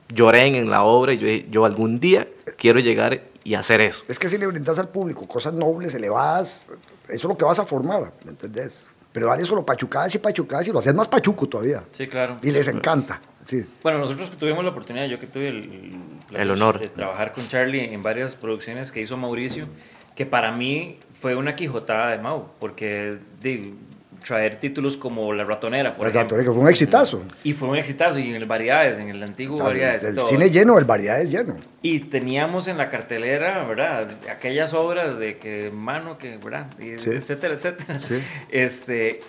[0.09, 4.03] lloré en la obra y yo dije, yo algún día quiero llegar y hacer eso.
[4.07, 6.67] Es que si le brindas al público cosas nobles, elevadas,
[7.05, 8.87] eso es lo que vas a formar, ¿me entendés?
[9.13, 11.83] Pero dale solo pachucadas y pachucadas y lo haces más pachuco todavía.
[11.91, 12.37] Sí, claro.
[12.41, 13.21] Y les encanta.
[13.45, 13.63] Sí.
[13.83, 15.57] Bueno, nosotros que tuvimos la oportunidad, yo que tuve el,
[16.31, 16.79] el- El honor.
[16.79, 19.65] de trabajar con Charlie en varias producciones que hizo Mauricio,
[20.15, 23.73] que para mí fue una quijotada de Mau, porque de,
[24.23, 26.21] traer títulos como La Ratonera, por ejemplo.
[26.23, 27.21] Ratonero, que fue un exitazo.
[27.43, 30.03] Y fue un exitazo, y en el Variedades, en el antiguo Variedades.
[30.05, 30.25] El todo.
[30.25, 31.57] cine lleno, el variedades lleno.
[31.81, 34.09] Y teníamos en la cartelera, ¿verdad?
[34.31, 36.67] Aquellas obras de que mano, que, ¿verdad?
[36.79, 37.09] Y Sí.
[37.11, 37.99] Etcétera, etcétera.
[37.99, 38.15] Sí.
[38.49, 39.19] Este,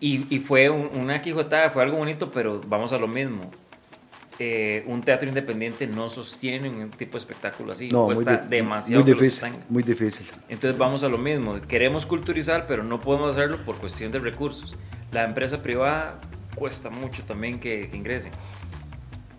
[0.00, 3.40] y, y fue un- una quijotada, fue algo bonito, pero vamos a lo mismo.
[4.40, 7.88] Eh, un teatro independiente no sostiene un tipo de espectáculo así.
[7.88, 9.02] No, muy, cuesta di- demasiado.
[9.04, 9.48] muy difícil.
[9.68, 10.26] Muy difícil.
[10.48, 11.60] Entonces vamos a lo mismo.
[11.68, 14.74] Queremos culturizar, pero no podemos hacerlo por cuestión de recursos.
[15.12, 16.20] La empresa privada
[16.56, 18.30] cuesta mucho también que, que ingrese.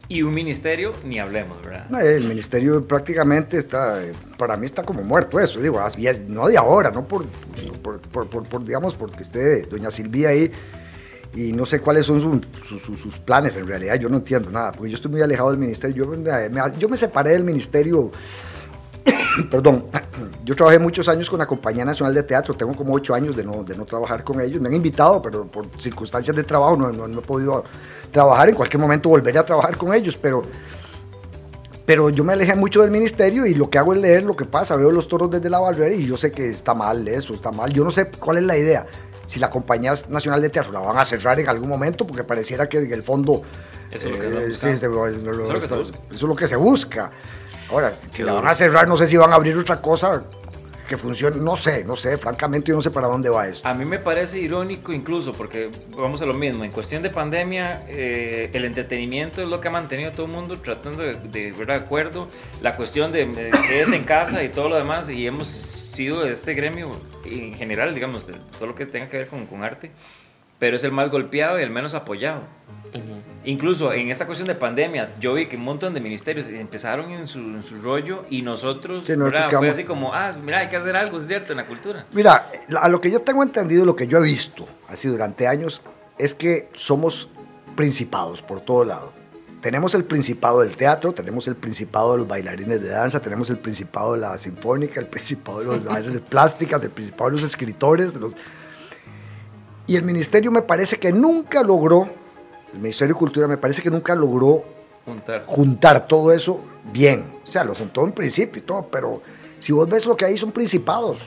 [0.07, 1.89] Y un ministerio, ni hablemos, ¿verdad?
[1.89, 3.99] No, el ministerio prácticamente está,
[4.37, 5.81] para mí está como muerto eso, digo,
[6.29, 7.25] no de ahora, no por,
[7.81, 10.51] por, por- por- por, digamos, porque esté doña Silvia ahí
[11.35, 14.49] y no sé cuáles son su- su- su- sus planes, en realidad yo no entiendo
[14.49, 18.09] nada, porque yo estoy muy alejado del ministerio, yo me- yo me separé del ministerio,
[19.51, 19.85] perdón,
[20.43, 23.43] yo trabajé muchos años con la Compañía Nacional de Teatro, tengo como ocho años de
[23.43, 26.91] no, de no trabajar con ellos, me han invitado, pero por circunstancias de trabajo no,
[26.91, 27.63] no- no he podido
[28.11, 30.41] trabajar, en cualquier momento volveré a trabajar con ellos, pero
[31.85, 34.45] pero yo me alejé mucho del ministerio y lo que hago es leer lo que
[34.45, 37.51] pasa, veo los toros desde la barrera y yo sé que está mal eso, está
[37.51, 37.71] mal.
[37.71, 38.87] Yo no sé cuál es la idea.
[39.25, 42.67] Si la Compañía Nacional de Teatro la van a cerrar en algún momento, porque pareciera
[42.69, 43.41] que en el fondo...
[43.91, 47.11] Eso es lo que se busca.
[47.69, 48.43] Ahora, si Qué la duro.
[48.43, 50.23] van a cerrar, no sé si van a abrir otra cosa
[50.87, 53.67] que funcione, no sé, no sé, francamente yo no sé para dónde va esto.
[53.67, 57.85] A mí me parece irónico incluso porque vamos a lo mismo, en cuestión de pandemia
[57.87, 61.51] eh, el entretenimiento es lo que ha mantenido a todo el mundo tratando de, de
[61.53, 62.27] ver de acuerdo,
[62.61, 66.31] la cuestión de eh, quedes en casa y todo lo demás y hemos sido de
[66.31, 66.91] este gremio
[67.25, 69.91] en general, digamos, de todo lo que tenga que ver con, con arte,
[70.59, 72.41] pero es el más golpeado y el menos apoyado.
[73.43, 77.27] Incluso en esta cuestión de pandemia, yo vi que un montón de ministerios empezaron en
[77.27, 80.77] su, en su rollo y nosotros, Sí, nosotros fue así como, ah, mira, hay que
[80.77, 82.05] hacer algo, es cierto, en la cultura.
[82.11, 85.81] Mira, a lo que yo tengo entendido, lo que yo he visto así durante años,
[86.17, 87.29] es que somos
[87.75, 89.13] principados por todo lado.
[89.65, 93.57] Tenemos el principado del teatro, tenemos el principado de los bailarines de danza, tenemos el
[93.57, 97.43] principado de la sinfónica, el principado de los bailarines de plásticas, el principado de los
[97.43, 98.35] escritores, de los...
[99.87, 102.07] Y el ministerio me parece que nunca logró,
[102.73, 104.63] el Ministerio de Cultura me parece que nunca logró
[105.03, 105.45] Juntar.
[105.47, 106.61] juntar todo eso
[106.93, 107.25] bien.
[107.43, 109.23] O sea, lo juntó en principio y todo, pero
[109.57, 111.17] si vos ves lo que hay son principados.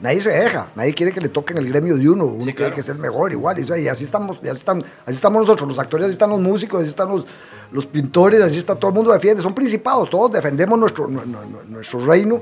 [0.00, 2.56] Nadie se deja, nadie quiere que le toquen el gremio de uno, uno Sí, quiere
[2.56, 2.74] claro.
[2.74, 5.14] que sea el mejor igual, y, o sea, y así estamos, y así, están, así
[5.14, 7.26] estamos nosotros, los actores, así están los músicos, así están los,
[7.70, 11.44] los pintores, así está todo el mundo defiende, son principados, todos defendemos nuestro, nu- nu-
[11.44, 12.40] nu- nuestro reino,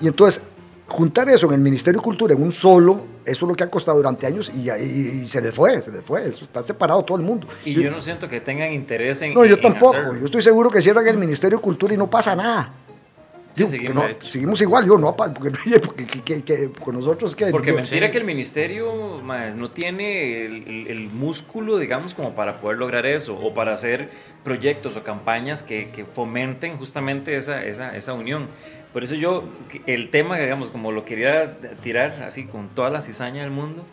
[0.00, 0.42] y entonces
[0.88, 3.70] juntar eso en el Ministerio de Cultura en un solo, eso es lo que ha
[3.70, 7.04] costado durante años, y, y- y se les fue, se les fue, eso está separado
[7.04, 7.46] todo el mundo.
[7.64, 9.32] Y yo no siento que tengan interés en.
[9.34, 9.94] No, yo en tampoco.
[9.96, 10.16] hacerlo.
[10.18, 12.72] Yo estoy seguro que cierran el Ministerio de Cultura y no pasa nada.
[13.56, 15.50] Sí, Digo, no, seguimos igual, yo no, porque,
[15.84, 17.46] porque, que- que- que- con nosotros que...
[17.46, 22.60] Porque yo- mentira que el ministerio no tiene el, el- el músculo, digamos, como para
[22.60, 24.10] poder lograr eso, o para hacer
[24.44, 28.48] proyectos o campañas que, que fomenten justamente esa, esa, esa unión.
[28.92, 29.44] Por eso yo,
[29.86, 33.84] el tema, digamos, como lo quería tirar así con toda la cizaña del mundo,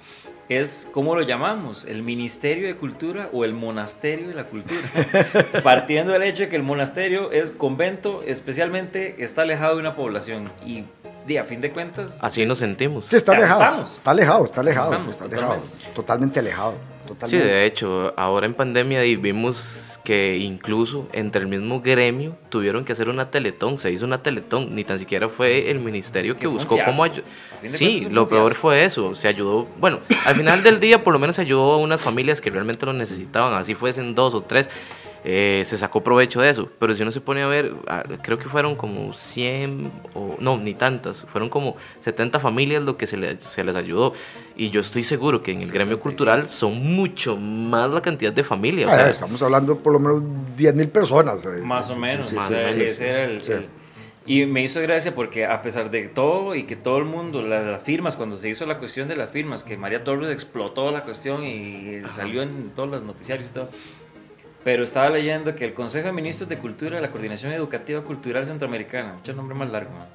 [0.49, 4.89] es cómo lo llamamos, el Ministerio de Cultura o el Monasterio de la Cultura.
[5.63, 10.51] Partiendo del hecho de que el monasterio es convento, especialmente está alejado de una población
[10.65, 10.85] y,
[11.25, 13.05] de, a fin de cuentas, Así nos sentimos.
[13.07, 13.61] Sí, está alejado.
[13.61, 13.95] estamos.
[13.95, 14.91] Está alejado, está alejado.
[14.91, 15.53] Estamos, está alejado.
[15.53, 15.93] totalmente.
[15.95, 16.93] Totalmente alejado.
[17.27, 22.83] Sí, de hecho, ahora en pandemia y vimos que incluso entre el mismo gremio tuvieron
[22.83, 26.41] que hacer una teletón, se hizo una teletón, ni tan siquiera fue el ministerio que
[26.41, 27.23] Que buscó cómo ayudar.
[27.67, 31.37] Sí, lo peor fue eso, se ayudó, bueno, al final del día por lo menos
[31.37, 34.69] se ayudó a unas familias que realmente lo necesitaban, así fuesen dos o tres,
[35.25, 38.37] eh, se sacó provecho de eso, pero si uno se pone a ver, ah, creo
[38.37, 43.15] que fueron como 100, o no, ni tantas, fueron como 70 familias lo que se
[43.17, 44.13] les, se les ayudó,
[44.55, 48.43] y yo estoy seguro que en el gremio cultural son mucho más la cantidad de
[48.43, 48.89] familias.
[48.89, 50.23] o Ah, sea, estamos hablando por lo menos
[50.57, 51.45] 10 mil personas.
[51.45, 52.27] eh, Más o menos.
[52.27, 52.91] sí, más sí, sea, o sí, menos.
[52.93, 53.51] ese era el- sí.
[53.53, 53.65] el-
[54.25, 57.61] y me hizo gracia porque a pesar de todo y que todo el mundo, la-
[57.61, 61.03] las, firmas, cuando se hizo la cuestión de las firmas, que María Torres explotó la
[61.03, 63.69] cuestión y salió en todos los noticiarios y todo.
[64.63, 68.45] Pero estaba leyendo que el Consejo de Ministros de Cultura de la Coordinación Educativa Cultural
[68.47, 70.05] Centroamericana, mucho nombre más largo, ¿no?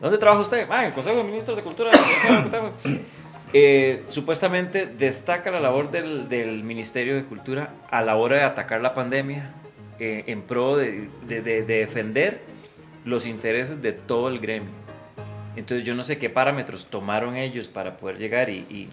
[0.00, 0.66] ¿Dónde trabaja usted?
[0.70, 1.90] Ah, el Consejo de Ministros de Cultura.
[3.52, 8.80] Eh, supuestamente destaca la labor del, del Ministerio de Cultura a la hora de atacar
[8.80, 9.52] la pandemia
[10.00, 12.40] eh, en pro de, de- de- de defender
[13.04, 14.70] los intereses de todo el gremio.
[15.54, 18.88] Entonces yo no sé qué parámetros tomaron ellos para poder llegar y, y-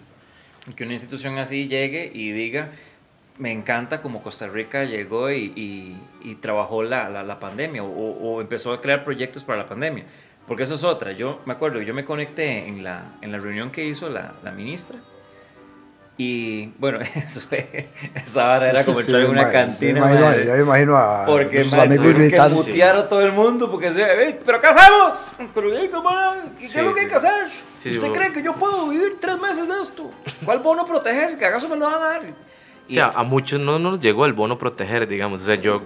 [0.68, 2.70] y que una institución así llegue y diga,
[3.38, 5.96] me encanta como Costa Rica llegó y, y-
[6.30, 10.04] y trabajó la, la- la pandemia o, o empezó a crear proyectos para la pandemia.
[10.46, 11.12] Porque eso es otra.
[11.12, 14.52] Yo me acuerdo, yo me conecté en la, en la reunión que hizo la, la
[14.52, 14.98] ministra.
[16.16, 19.92] Y bueno, eso fue, esa vara era como Sí, entrar en me una imagino- cantina.
[19.92, 20.46] Me imagino, madre.
[20.46, 22.56] ya me imagino a Porque sus amigos tuvieron que gritando.
[22.56, 25.14] mutear a todo el mundo porque se "Ey, pero ¿qué hacemos?
[25.52, 26.10] Pero ¿y ¿cómo?
[26.58, 27.04] ¿Qué, Sí, qué es lo que sí.
[27.06, 27.48] hay que hacer?
[27.50, 30.12] Sí, sí, ¿Usted vos- cree que yo puedo vivir tres meses de esto?
[30.44, 31.36] ¿Cuál bono proteger?
[31.36, 32.22] ¿Que acaso me lo van a dar?
[32.88, 35.42] O sea, a muchos no nos llegó el bono proteger, digamos.
[35.42, 35.82] O sea, yo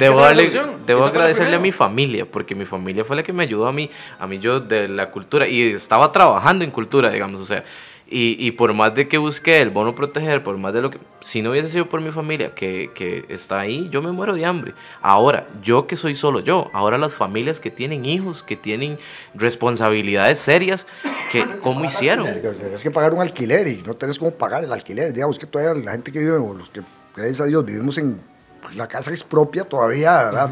[0.00, 0.44] debo, darle-
[0.86, 3.88] debo agradecerle a mi familia, porque mi familia fue la que me ayudó a mí,
[4.18, 7.64] a mí yo de la cultura, y estaba trabajando en cultura, digamos, o sea,
[8.10, 10.98] Y, y, por más de que busqué el bono proteger, por más de lo que...
[11.20, 14.46] Si no hubiese sido por mi familia que, que, está ahí, yo me muero de
[14.46, 14.72] hambre.
[15.02, 18.98] Ahora, yo que soy solo yo, ahora las familias que tienen hijos, que tienen
[19.34, 20.86] responsabilidades serias,
[21.30, 22.26] que, ¿cómo hicieron?
[22.40, 25.12] Tienes que pagar un alquiler y no tienes cómo pagar el alquiler.
[25.12, 26.80] Digamos que todavía la gente que vive, los que,
[27.14, 28.18] gracias a Dios, vivimos en
[28.60, 30.50] pues, la casa es propia todavía, ¿verdad?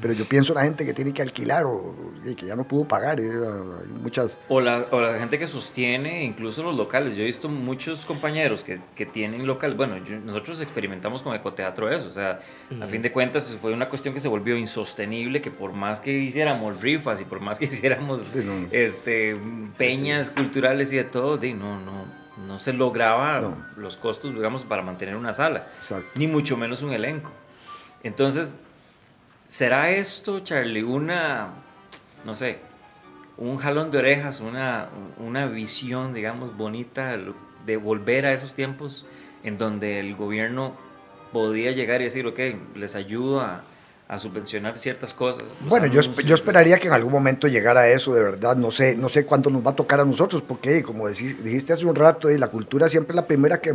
[0.00, 2.86] Pero yo pienso en la gente que tiene que alquilar o que ya no pudo
[2.86, 3.18] pagar.
[3.20, 4.38] Eh, hay muchas...
[4.48, 7.14] O la, o la, gente que sostiene incluso los locales.
[7.14, 9.76] Yo he visto muchos compañeros que, que tienen locales.
[9.76, 12.08] Bueno, nosotros experimentamos con ecoteatro eso.
[12.08, 12.40] O sea,
[12.80, 16.12] a fin de cuentas fue una cuestión que se volvió insostenible, que por más que
[16.12, 18.22] hiciéramos rifas y por más que hiciéramos
[18.70, 19.36] este,
[19.78, 23.40] peñas culturales y de todo, no, no no se lograba
[23.76, 25.68] los costos, digamos, para mantener una sala,
[26.14, 27.32] ni mucho menos un elenco.
[28.06, 28.56] Entonces,
[29.48, 31.48] ¿será esto, Charlie, una,
[32.24, 32.58] no sé,
[33.36, 34.88] un jalón de orejas, una,
[35.18, 37.18] una visión, digamos, bonita
[37.66, 39.06] de volver a esos tiempos
[39.42, 40.74] en donde el gobierno
[41.32, 42.38] podía llegar y decir, ok,
[42.76, 43.64] les ayudo a,
[44.18, 45.42] subvencionar ciertas cosas.
[45.62, 48.54] Bueno, yo, yo, esperaría que en algún momento llegara a eso, de verdad.
[48.54, 51.84] No sé, no sé cuánto nos va a tocar a nosotros, porque como dijiste hace
[51.84, 53.74] un rato, la cultura siempre es la primera que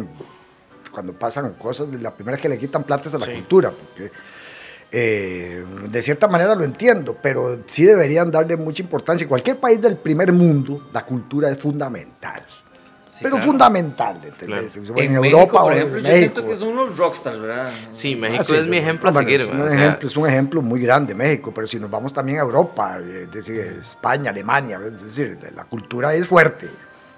[0.92, 4.12] cuando pasan cosas, la primera que le quitan plata es a la cultura, porque
[4.94, 9.24] eh, de cierta manera lo entiendo, pero sí deberían darle mucha importancia.
[9.24, 12.44] En cualquier país del primer mundo, la cultura es fundamental.
[13.22, 14.20] pero fundamental,
[14.98, 17.72] En, Europa por ejemplo, yo siento que son unos rockstars, ¿verdad?
[17.92, 19.42] Sí, México ah, es mi ejemplo a seguir.
[19.42, 22.42] Es un, ejemplo, es un ejemplo muy grande, México, pero si nos vamos también a
[22.42, 26.68] Europa, eh, es decir, España, Alemania, es decir, la cultura es fuerte.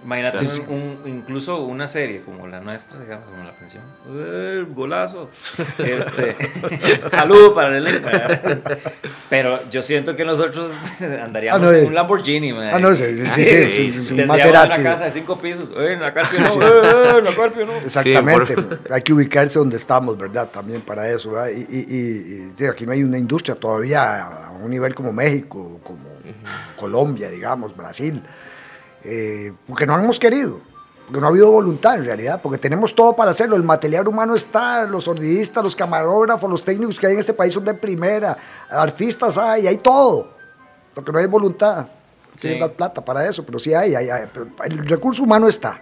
[0.04, 3.84] Imagínate un, incluso una serie como la nuestra, digamos, como la pensión.
[4.10, 5.30] ¡Eh, golazo!
[5.78, 6.36] Este,
[7.12, 8.10] saludo para el elenco.
[9.30, 10.72] Pero yo siento que nosotros
[11.22, 12.52] andaríamos ah, en un Lamborghini.
[12.52, 15.70] Ah, no, sí, sí, sí, sí, una casa de cinco pisos.
[15.76, 16.64] ¡Eh, en la Carpio no!
[16.64, 17.78] ¡Eh, en la Carpio no!
[17.78, 18.56] Exactamente.
[18.90, 20.50] Hay que ubicarse donde estamos, ¿verdad?
[20.52, 21.32] También para eso.
[21.32, 21.50] ¿verdad?
[21.50, 26.02] Y, y, y, aquí no hay una industria todavía a un nivel como México, como
[26.76, 28.22] Colombia, digamos, Brasil
[29.04, 30.60] eh, porque no hemos querido,
[31.06, 34.36] porque no ha habido voluntad en realidad, porque tenemos todo para hacerlo, el material humano
[34.36, 38.38] está, los sonidistas, los camarógrafos, los técnicos que hay en este país son de primera,
[38.70, 40.30] artistas hay, hay todo,
[40.96, 41.88] lo que no hay voluntad,
[42.40, 44.10] tiene dar plata para eso, pero sí hay, hay,
[44.66, 45.82] el recurso humano está.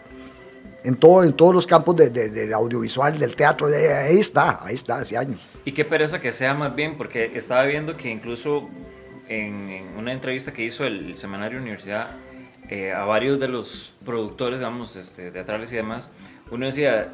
[0.84, 4.96] En, todo, en todos los campos del de, audiovisual, del teatro, ahí está, ahí está,
[4.96, 5.40] hace años.
[5.64, 8.68] Y qué pereza que sea más bien, porque estaba viendo que incluso
[9.28, 12.08] en, una entrevista que hizo el semanario Universidad
[12.72, 16.10] eh, a varios de los productores, digamos, este, teatrales y demás,
[16.52, 17.06] uno decía,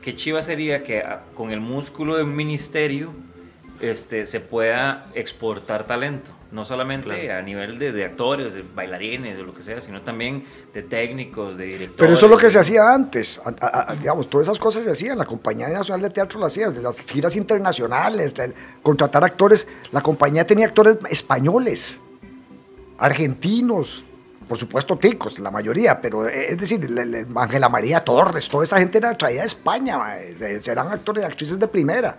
[0.00, 3.12] qué chiva sería que ah, con el músculo de un ministerio
[3.80, 9.52] este, se pueda exportar talento, no solamente a nivel de, actores, de bailarines, de lo
[9.52, 11.96] que sea, sino también de técnicos, de directores.
[11.98, 13.40] Pero eso es lo que se hacía antes,
[13.98, 17.00] digamos, todas esas cosas se hacían, la Compañía Nacional de Teatro lo hacía, de las
[17.00, 18.36] giras internacionales,
[18.84, 21.98] contratar actores, la compañía tenía actores españoles,
[22.98, 24.04] argentinos,
[24.52, 26.86] por supuesto ticos, la mayoría, pero eh, es decir,
[27.34, 29.98] Ángela María Torres, toda esa gente era traída de España,
[30.60, 32.18] serán actores y actrices de primera.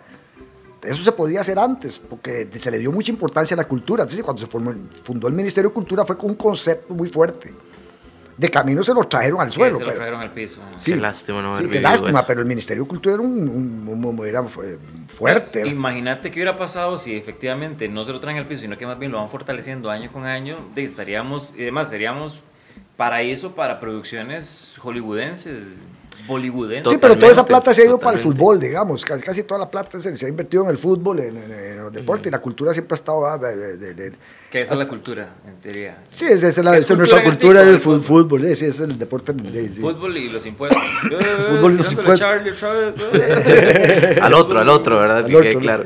[0.82, 4.02] Eso se podía hacer antes, porque se le dio mucha importancia a la cultura.
[4.02, 4.48] Entonces, cuando se
[5.04, 7.54] fundó el Ministerio de Cultura fue con un concepto muy fuerte
[8.38, 9.78] de camino se lo trajeron al suelo.
[9.78, 10.62] Se lo trajeron al piso.
[10.76, 14.44] Sí, qué lástima no sí, qué lástima, pero el Ministerio de Cultura era, un, era
[15.08, 15.68] fuerte.
[15.68, 19.00] Imagínate qué hubiera pasado si efectivamente no se lo traen al piso, sino que más
[19.00, 20.58] bien lo van fortaleciendo año con año.
[20.76, 22.40] estaríamos, y además seríamos
[22.98, 25.64] paraíso para producciones hollywoodenses
[26.28, 26.90] bollywoodense.
[26.90, 29.04] Sí, pero toda esa plata se ha ido para el fútbol, digamos.
[29.04, 32.32] Casi, casi toda la plata se, ha invertido en el fútbol, en, el deporte, y
[32.32, 33.26] la cultura siempre ha estado...
[33.26, 34.14] Ah, de,
[34.54, 35.98] ¿Qué es la cultura, en teoría?
[36.10, 39.34] Sí, esa es, la, es nuestra cultura del fútbol, ese es el deporte.
[39.34, 40.80] Fútbol y los impuestos.
[41.02, 42.22] fútbol y los impuestos.
[44.22, 45.26] al otro, al otro, ¿verdad?
[45.60, 45.86] claro.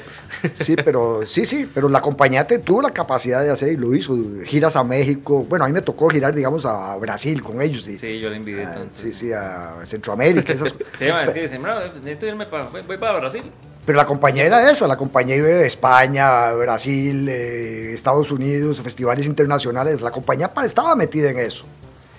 [0.51, 4.17] Sí, pero sí, sí, pero la compañía tuvo la capacidad de hacer y lo hizo.
[4.43, 5.45] Giras a México.
[5.47, 7.85] Bueno, a mí me tocó girar, digamos, a Brasil con ellos.
[7.85, 8.65] Sí, yo le invité.
[8.65, 10.51] Ah, sí, sí, a Centroamérica.
[10.51, 10.73] Esas...
[10.93, 11.61] sí, es que dicen,
[11.95, 13.43] necesito irme para, voy para Brasil.
[13.87, 19.25] Pero la compañía era esa, la compañía iba de España, Brasil, eh, Estados Unidos, festivales
[19.25, 20.01] internacionales.
[20.01, 21.63] La compañía estaba metida en eso.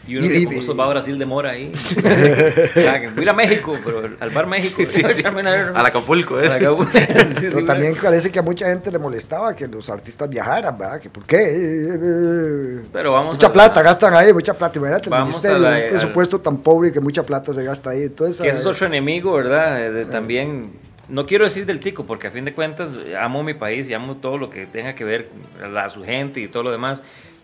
[0.07, 1.71] Y uno y, que va a Brasil demora ahí.
[2.03, 4.83] voy a ir a México, pero al bar México.
[4.89, 5.03] Sí,
[5.75, 6.49] Al Acapulco, ¿eh?
[6.59, 10.99] pero también parece que a mucha gente le molestaba que los artistas viajaran, ¿verdad?
[10.99, 12.81] Que por qué.
[12.91, 14.79] Pero vamos mucha plata gastan ahí, mucha plata.
[14.79, 18.05] Imagínate, el ministerio, un presupuesto tan pobre que mucha plata se gasta ahí.
[18.05, 20.07] Entonces, que ese es otro enemigo, ¿verdad?
[20.11, 22.89] también no quiero decir del tico, porque a fin de cuentas
[23.19, 25.31] amo mi país y amo todo lo que tenga que ver
[25.77, 27.03] a su gente y todo lo demás,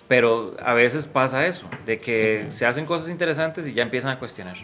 [0.08, 4.18] pero a veces pasa eso, de que se hacen cosas interesantes y ya empiezan a
[4.18, 4.56] cuestionar.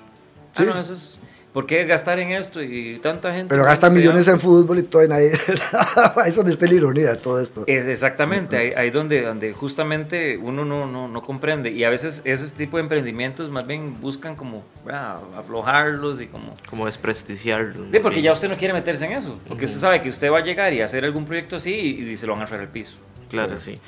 [0.56, 1.18] Ah, no, eso es...
[1.52, 3.48] ¿Por qué gastar en esto y tanta gente?
[3.48, 5.32] Pero gastan millones en fútbol y todo, y nadie.
[6.16, 7.64] Ahí es donde está la ironía de todo esto.
[7.66, 11.70] Es exactamente, ahí, ahí donde, donde justamente uno no, no, no comprende.
[11.70, 16.54] Y a veces ese tipo de emprendimientos más bien buscan como ah, aflojarlos y como.
[16.68, 17.88] Como desprestigiarlos.
[17.90, 19.34] Sí, porque ya usted no quiere meterse en eso.
[19.48, 22.16] Porque usted sabe que usted va a llegar y hacer algún proyecto así y, y
[22.16, 22.96] se lo van a traer al piso.
[23.28, 23.78] Claro, sí.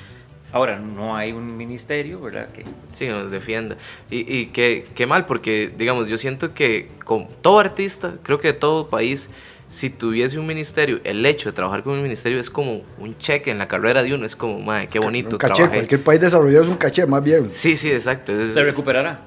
[0.53, 2.47] Ahora, no hay un ministerio, ¿verdad?
[2.49, 2.63] Que,
[2.97, 3.75] Sí, nos defienda.
[4.11, 8.53] Y, y qué, qué mal, porque, digamos, yo siento que con todo artista, creo que
[8.53, 9.29] todo país,
[9.67, 13.49] si tuviese un ministerio, el hecho de trabajar con un ministerio es como un cheque
[13.49, 15.31] en la carrera de uno, es como, madre, qué bonito.
[15.31, 15.77] Un caché, trabajé".
[15.77, 17.49] cualquier país desarrollado es un caché, más bien.
[17.49, 18.39] Sí, sí, exacto.
[18.39, 19.21] es- se recuperará.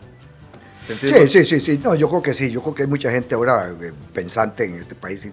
[1.01, 1.81] Sí, sí, sí, sí.
[1.83, 2.49] No, yo creo que sí.
[2.53, 5.25] Yo creo que hay mucha gente ahora eh, pensante en este país.
[5.25, 5.33] Eh,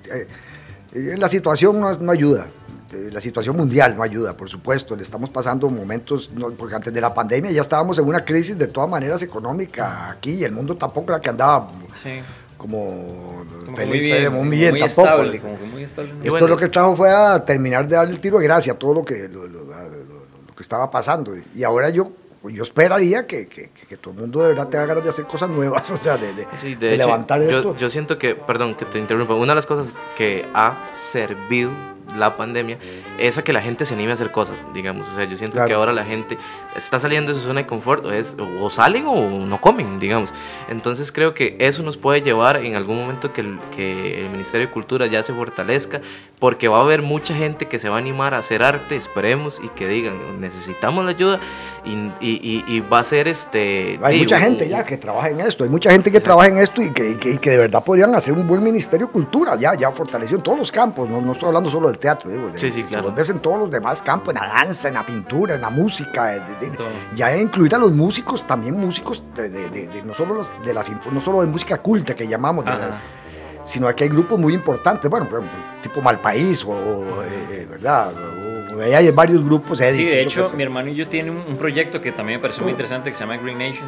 [0.96, 2.48] eh, la situación no, no ayuda.
[2.94, 4.96] Eh, La situación mundial no ayuda, por supuesto.
[4.96, 8.58] Le estamos pasando momentos, no, porque antes de la pandemia ya estábamos en una crisis
[8.58, 12.20] de todas maneras económica aquí y el mundo tampoco era que andaba Sí.
[12.58, 13.44] como,
[13.76, 15.02] feliz, muy bien, muy como bien muy tampoco.
[15.08, 16.12] estable, como que muy estable.
[16.12, 18.74] Y Esto bueno- lo que trajo fue a terminar de darle el tiro de gracia
[18.74, 19.74] a todo lo que, lo, lo- lo-
[20.48, 21.34] lo que estaba pasando.
[21.56, 22.12] Y ahora yo,
[22.44, 25.26] yo esperaría que, que- que- que todo el mundo de verdad tenga ganas de hacer
[25.26, 27.76] cosas nuevas, o sea, de, de- Sí, de de hecho, levantar yo, esto.
[27.78, 31.72] yo siento que, perdón que te interrumpa, una de las cosas que ha servido
[32.16, 32.78] la pandemia
[33.18, 35.08] es a que la gente se anime a hacer cosas, digamos.
[35.08, 35.68] O sea, yo siento Claro.
[35.68, 36.38] que ahora la gente
[36.76, 40.34] está saliendo de su zona de confort, o, es, o salen o no comen, digamos.
[40.70, 44.68] Entonces creo que eso nos puede llevar en algún momento que el, que el Ministerio
[44.68, 46.02] de Cultura ya se fortalezca,
[46.40, 49.60] porque va a haber mucha gente que se va a animar a hacer arte, esperemos,
[49.64, 51.40] y que digan, necesitamos la ayuda,
[51.86, 54.00] y, y- y- y va a ser este...
[54.04, 56.82] Hay mucha gente ya que trabaja en esto, hay mucha gente que trabaja en esto
[56.82, 60.38] y que, que de verdad podrían hacer un buen ministerio de cultura, ya, ya fortalecido
[60.38, 63.06] en todos los campos, no, no estoy hablando solo del teatro, digo, Sí, sí, claro.
[63.06, 65.70] vos ves en todos los demás campos, en la danza, en la pintura, en la
[65.70, 66.88] música, en- en- Todo.
[67.16, 70.74] ya incluir a los músicos, también músicos de, de- de- de- no, solo los, de
[70.74, 73.02] la, no solo de música culta que llamamos, de la-
[73.64, 75.28] sino que hay grupos muy importantes, bueno,
[75.82, 78.12] tipo Malpaís, o, o, eh, eh, ¿verdad?
[78.14, 79.78] O, hay varios grupos.
[79.78, 82.64] Sí, de hecho, mi hermano y yo tienen un, un proyecto que también me pareció
[82.64, 83.88] muy interesante que se llama Green Nation.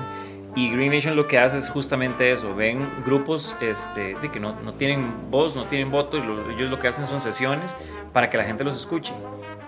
[0.58, 2.56] Y Green Nation lo que hace es justamente eso.
[2.56, 6.70] Ven grupos este, de que no, no tienen voz, no tienen voto, y lo- ellos
[6.70, 7.76] lo que hacen son sesiones
[8.16, 9.14] para que la gente los escuche.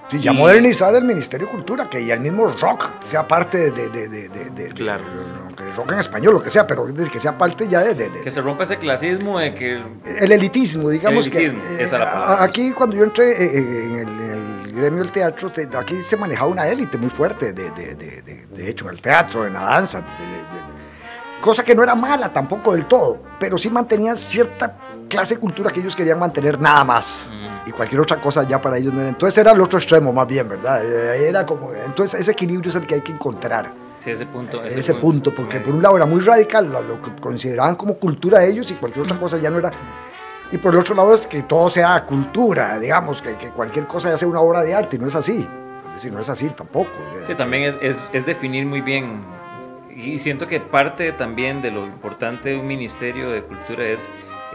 [0.10, 3.72] Sí, ya y- modernizar el Ministerio de Cultura, que ya el mismo rock sea parte
[3.72, 5.04] de, de, de, de, Claro.
[5.76, 8.32] rock en español, lo que sea, pero que sea parte ya de, de- de- Que
[8.32, 9.84] se rompa ese clasismo de que...
[10.22, 11.68] el elitismo, digamos El elitismo, que...
[11.68, 12.44] eh, esa es la palabra.
[12.46, 16.02] aquí cuando yo entré eh, eh, en, el, en el gremio del teatro, te- aquí
[16.02, 19.46] se manejaba una élite muy fuerte, de, de, de, de- de hecho, en el teatro,
[19.46, 20.02] en la danza,
[21.42, 24.74] cosa que no era mala tampoco del todo, pero sí mantenía cierta
[25.08, 27.30] clase de cultura que ellos querían mantener nada más.
[27.34, 27.70] Mm.
[27.70, 29.10] Y cualquier otra cosa ya para ellos no era.
[29.10, 30.84] Entonces era el otro extremo más bien, ¿verdad?
[30.86, 33.72] Eh, Era como, entonces ese equilibrio es el que hay que encontrar.
[34.00, 34.64] Sí, ese punto.
[34.64, 38.40] Ese, punto, porque por un lado era muy radical, lo, lo que consideraban como cultura
[38.40, 39.72] de ellos y cualquier otra cosa ya no era.
[40.52, 44.10] Y por el otro lado es que todo sea cultura, digamos, que, que cualquier cosa
[44.10, 45.46] ya sea una obra de arte y no es así.
[45.88, 46.92] Es decir, no es así tampoco.
[47.26, 49.20] Sí, también es, es- es definir muy bien.
[49.94, 54.08] Y siento que parte también de lo importante de un ministerio de cultura es,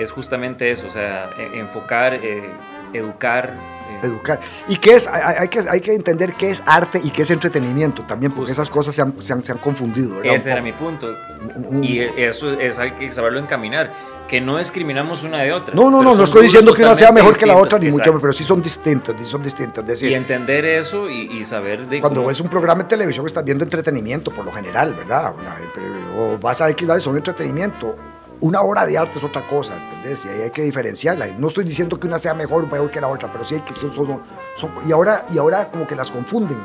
[0.02, 2.50] es justamente eso, o sea, e- enfocar, eh,
[2.92, 3.50] educar.
[3.50, 4.40] eh, Educar.
[4.68, 5.06] ¿Y qué es?
[5.08, 8.62] Hay, que, hay que entender qué es arte y qué es entretenimiento también, porque Justo.
[8.62, 10.16] esas cosas se han, se han, se han confundido.
[10.16, 10.34] ¿verdad?
[10.34, 11.14] ese era mi punto.
[11.56, 13.92] Un- un- Y eso es, hay que saberlo encaminar,
[14.26, 15.74] que no discriminamos una de otra.
[15.74, 17.98] No, no, no, no estoy diciendo que una sea mejor que la otra, ni mucho,
[17.98, 18.20] exacto.
[18.20, 19.86] pero sí son distintas, son distintas.
[19.86, 23.26] Decir, Y entender eso y, y saber de Cuando cómo- ves un programa de televisión
[23.26, 25.32] estás viendo entretenimiento por lo general, ¿verdad?
[25.74, 27.96] Pero- O vas a X son entretenimiento.
[28.42, 30.24] Una obra de arte es otra cosa, ¿entendés?
[30.24, 31.28] Y ahí hay que diferenciarla.
[31.28, 33.54] Y No estoy diciendo que una sea mejor o peor que la otra, pero sí
[33.54, 34.20] hay que son, son-
[34.56, 36.58] son- y ahora y ahora como que las confunden.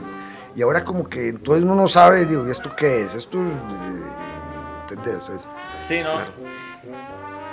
[0.56, 3.14] Y ahora como que entonces uno no sabe, digo, ¿y ¿esto qué es?
[3.14, 3.38] Esto,
[4.90, 5.30] ¿entendés?
[5.30, 6.20] Es- Sí, ¿no?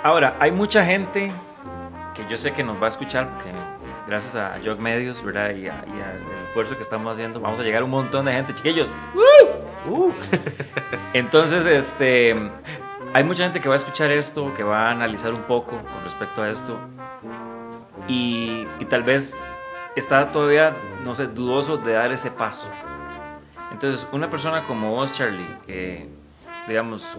[0.03, 1.31] Ahora, hay mucha gente
[2.15, 3.51] que yo sé que nos va a escuchar, porque
[4.07, 5.49] gracias a Jog Medios, ¿verdad?
[5.51, 8.33] Y, a- y al esfuerzo que estamos haciendo, vamos a llegar a un montón de
[8.33, 8.87] gente, chiquillos.
[9.13, 10.07] ¡Woo!
[10.07, 10.11] ¡Uh!
[11.13, 12.35] Entonces, este,
[13.15, 16.03] hay mucha gente que va a escuchar esto, que va a analizar un poco con
[16.03, 16.77] respecto a esto.
[18.09, 19.37] Y, tal vez
[19.95, 20.73] está todavía,
[21.05, 22.67] no sé, dudoso de dar ese paso.
[23.71, 26.09] Entonces, una persona como vos, Charlie, eh,
[26.67, 27.17] digamos,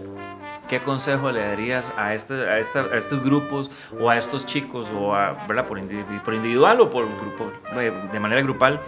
[0.69, 5.47] ¿qué consejo le darías a, este, a, estos grupos o a estos chicos, o a,
[5.47, 5.65] ¿verdad?
[5.65, 8.79] Por individual o por grupo, eh, de manera grupal?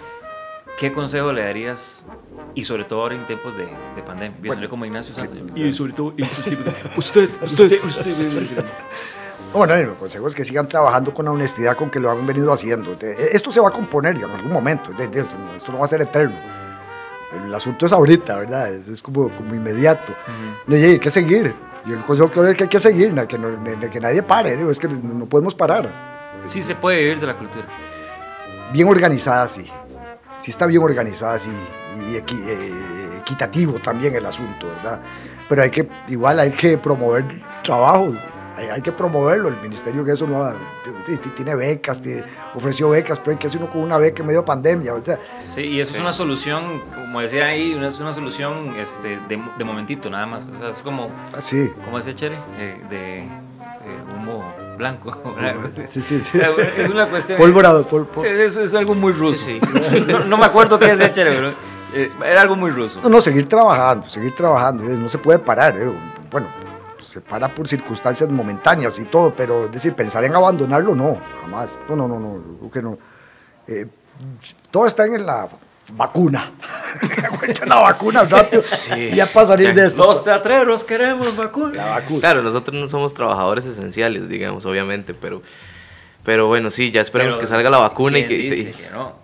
[0.80, 2.06] ¿Qué consejo le darías?
[2.56, 3.66] Y sobre todo ahora en tiempos de,
[3.96, 4.38] de pandemia.
[4.42, 5.38] Viéndole como Ignacio Santos.
[5.56, 8.64] Y sobre todo en estos tiempos de- Usted, usted, usted.
[9.54, 12.54] Bueno, el consejo es que sigan trabajando con la honestidad con que lo han venido
[12.54, 12.96] haciendo.
[12.96, 15.36] De- Esto se va a componer en algún momento, esto,
[15.72, 16.36] no- va a ser eterno.
[17.46, 18.74] El asunto es ahorita, ¿verdad?
[18.74, 20.14] Es, es como, como inmediato.
[20.68, 20.76] Ujú.
[20.76, 21.54] Y hay que seguir,
[21.86, 24.24] Y el consejo que doy es que hay que seguir, que, no, de, que nadie
[24.24, 25.92] pare, digo, es que no podemos parar.
[26.48, 27.66] Sí se puede vivir de la cultura.
[28.74, 29.70] Bien organizada, sí.
[30.40, 31.52] Sí está bien organizada, sí.
[32.10, 32.24] Y eh,
[33.20, 35.02] equitativo también el asunto, ¿verdad?
[35.48, 37.26] Pero hay que, igual hay que promover
[37.64, 38.10] trabajo
[38.68, 39.50] hay, que promoverlo.
[39.50, 40.54] El ministerio que eso no
[41.36, 42.24] tiene becas, tiene,
[42.54, 44.94] ofreció becas, pero hay que hacer uno con una beca en medio de pandemia.
[45.38, 50.10] Sí, y eso es una solución, como decía ahí, es una solución este, de, momentito
[50.10, 50.48] nada más.
[50.48, 53.30] O sea, es como, así como ese chere eh, de,
[54.80, 55.16] blanco.
[55.88, 56.40] Sí, sí, sí.
[56.78, 57.38] es una cuestión.
[57.38, 57.84] Pólvora,
[58.16, 59.46] Sí, eso es algo muy ruso.
[60.28, 61.54] No, me acuerdo qué es chere, pero
[61.94, 63.00] eh, era algo muy ruso.
[63.04, 64.84] No, no, seguir trabajando, seguir trabajando.
[64.84, 65.78] No se puede parar.
[65.78, 65.92] Eh.
[66.32, 66.48] Bueno,
[67.04, 71.80] se para por circunstancias momentáneas y todo, pero es decir, pensar en abandonarlo, no, jamás.
[71.88, 72.98] No, no, no, no, que no.
[73.68, 73.88] Eh,
[74.72, 75.48] todo está en la
[75.94, 76.52] vacuna.
[77.66, 78.64] la vacuna rápido
[78.96, 80.06] y ya para salir de esto.
[80.06, 81.86] Los teatreros queremos vacuna.
[81.86, 82.20] vacuna.
[82.20, 85.42] Claro, nosotros no somos trabajadores esenciales, digamos, obviamente, pero,
[86.24, 88.74] pero bueno, sí, ya esperemos que salga la vacuna y que...
[88.92, 89.16] no?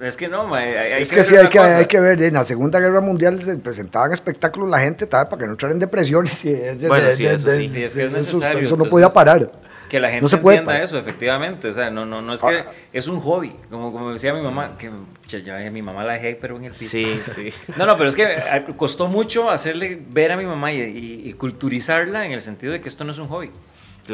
[0.00, 2.22] Es que no, hay, es que, sí, hay que, hay que ver.
[2.22, 5.80] En la Segunda Guerra Mundial se presentaban espectáculos la gente para que no entraran en
[5.80, 6.42] depresiones.
[6.46, 6.54] Y,
[6.88, 7.66] bueno, sí, eso sí.
[7.66, 8.60] es que es necesario.
[8.60, 9.52] Eso, no podía parar.
[9.90, 11.68] Que la gente no se entienda eso, efectivamente.
[11.68, 12.66] O sea, no, no, no es que ah.
[12.92, 13.52] es un hobby.
[13.68, 14.90] Como, como decía mi mamá, que
[15.28, 16.90] ya mi mamá la dejé, pero en el piso.
[16.90, 17.48] Sí, sí.
[17.76, 21.32] No, no, pero es que eh, costó mucho hacerle ver a mi mamá y, y
[21.34, 23.50] culturizarla en el sentido de que esto no es un hobby.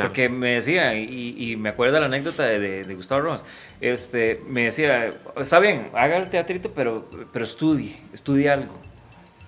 [0.02, 3.44] Porque me decía, y, me acuerdo la anécdota de, Gustavo Rojas,
[3.80, 8.78] este, me decía, está bien, haga el teatrito, pero, pero estudie, estudie algo.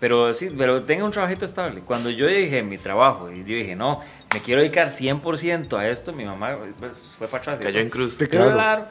[0.00, 1.80] Pero sí, pero tenga un trabajito estable.
[1.80, 4.00] Cuando yo dije mi trabajo, y yo dije, no,
[4.32, 7.60] me quiero dedicar 100% a esto, mi mamá pues, fue para atrás.
[7.60, 8.16] Cayó en cruz.
[8.16, 8.86] Claro.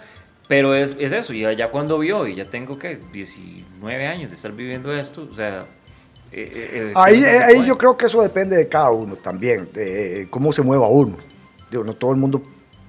[0.47, 4.35] Pero es, es, eso, y ya cuando vio, y ya tengo que 19 años de
[4.35, 5.65] estar viviendo esto, o sea,
[6.31, 10.27] eh, eh, eh, ahí, ahí yo creo que eso depende de cada uno también, de
[10.29, 11.17] cómo se mueva uno
[11.69, 12.41] digo, no todo el mundo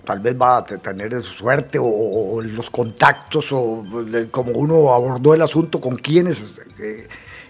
[0.04, 3.82] tal vez va a tener suerte o, los contactos o
[4.30, 6.60] como uno abordó el asunto con quiénes.
[6.78, 7.06] Eh,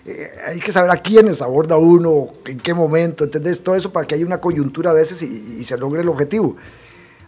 [0.08, 3.62] eh, hay que saber a quiénes aborda uno, en qué momento, ¿entendés?
[3.62, 6.56] Todo eso para que haya una coyuntura a veces y, se logre el objetivo.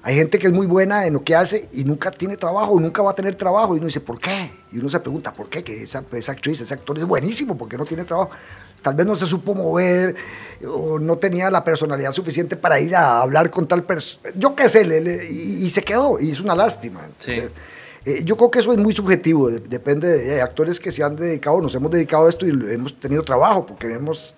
[0.03, 3.03] Hay gente que es muy buena en lo que hace y nunca tiene trabajo, nunca
[3.03, 3.75] va a tener trabajo.
[3.75, 4.51] Y uno dice, ¿por qué?
[4.73, 5.63] Y uno se pregunta, ¿por qué?
[5.63, 8.31] Que esa, esa actriz, ese actor es buenísimo, ¿por qué no tiene trabajo?
[8.83, 10.15] tal vez no se supo mover
[10.67, 14.33] o no tenía la personalidad suficiente para ir a hablar con tal persona.
[14.37, 17.07] Yo qué sé, y, se quedó, y es una lástima.
[17.27, 17.51] Eh,
[18.05, 21.61] eh, yo creo que eso es muy subjetivo, depende de, actores que se han dedicado,
[21.61, 24.35] nos hemos dedicado a esto y hemos tenido trabajo, porque hemos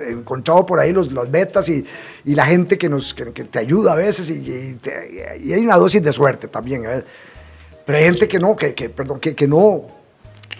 [0.00, 1.84] encontrado por ahí los, los betas y,
[2.24, 4.78] y, la gente que, nos, que, te ayuda a veces y,
[5.42, 6.84] y, hay una dosis de suerte también.
[7.84, 9.86] Pero hay gente que no, que, que perdón, que, que no,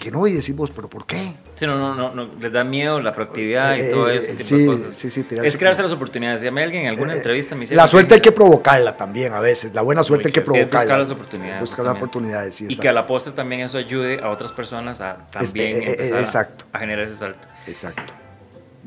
[0.01, 1.35] que no y decimos, pero ¿por qué?
[1.59, 4.67] Sí, no, no, no, no, les da miedo la proactividad y todo ese tipo de
[4.67, 4.95] cosas.
[4.95, 6.41] Sí, sí, es crearse las oportunidades.
[6.41, 7.67] Si a alguien en alguna eh, entrevista me.
[7.67, 10.81] La suerte hay que provocarla también a veces, la buena suerte hay que provocarla.
[10.81, 11.61] buscar las oportunidades.
[11.61, 12.67] Buscar las oportunidades, sí.
[12.69, 16.09] Y que a la postre también eso ayude a otras personas a también eh, eh,
[16.11, 17.49] empezar a generar ese salto.
[17.67, 18.28] Exacto.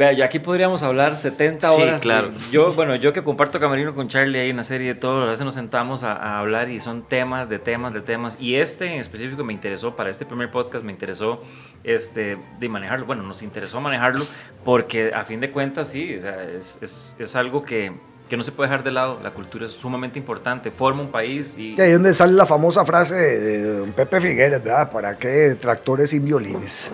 [0.02, 2.02] Vea, ya aquí podríamos hablar 70 horas.
[2.02, 2.32] Sí, claro.
[2.52, 5.26] Yo, bueno, yo que comparto camerino con Charlie ahí en la serie de todo, a
[5.28, 8.36] veces nos sentamos a, hablar y son temas de temas de temas.
[8.40, 11.44] Y este en específico me interesó, para este primer podcast me interesó
[11.84, 13.06] este, de manejarlo.
[13.06, 14.26] Bueno, nos interesó manejarlo
[14.66, 16.20] porque a fin de cuentas sí,
[16.58, 17.92] es, es, es algo que,
[18.32, 19.20] que no se puede dejar de lado.
[19.22, 21.76] La cultura es sumamente importante, forma un país y...
[21.76, 24.90] Y ahí donde sale la famosa frase de, don Pepe Figueres, ¿verdad?
[24.90, 26.94] ¿Para qué tractores sin violines?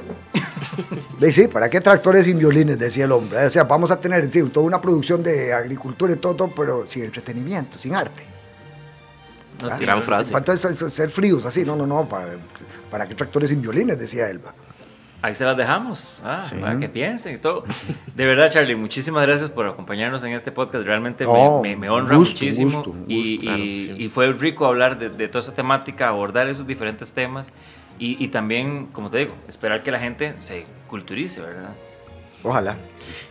[1.19, 2.79] de, sí, ¿para qué tractores sin violines?
[2.79, 3.45] Decía el hombre.
[3.45, 7.03] O sea, vamos a tener sí, toda una producción de agricultura y todo, pero sin
[7.03, 8.23] entretenimiento, sin arte.
[9.61, 10.33] No, gran frase.
[10.35, 12.29] Entonces, ser fríos así, no, no, no, para,
[12.89, 14.55] para qué tractores sin violines, decía Elba
[15.21, 17.63] ahí se las dejamos, ah, para que piensen y todo.
[18.15, 20.85] De verdad, Charlie, muchísimas gracias por acompañarnos en este podcast.
[20.85, 22.83] Realmente me, honra muchísimo.
[23.07, 27.51] y, fue rico hablar de, toda esa temática, abordar esos diferentes temas
[27.99, 31.73] y, también, como te digo, esperar que la gente se culturice, ¿verdad?
[32.43, 32.75] Ojalá.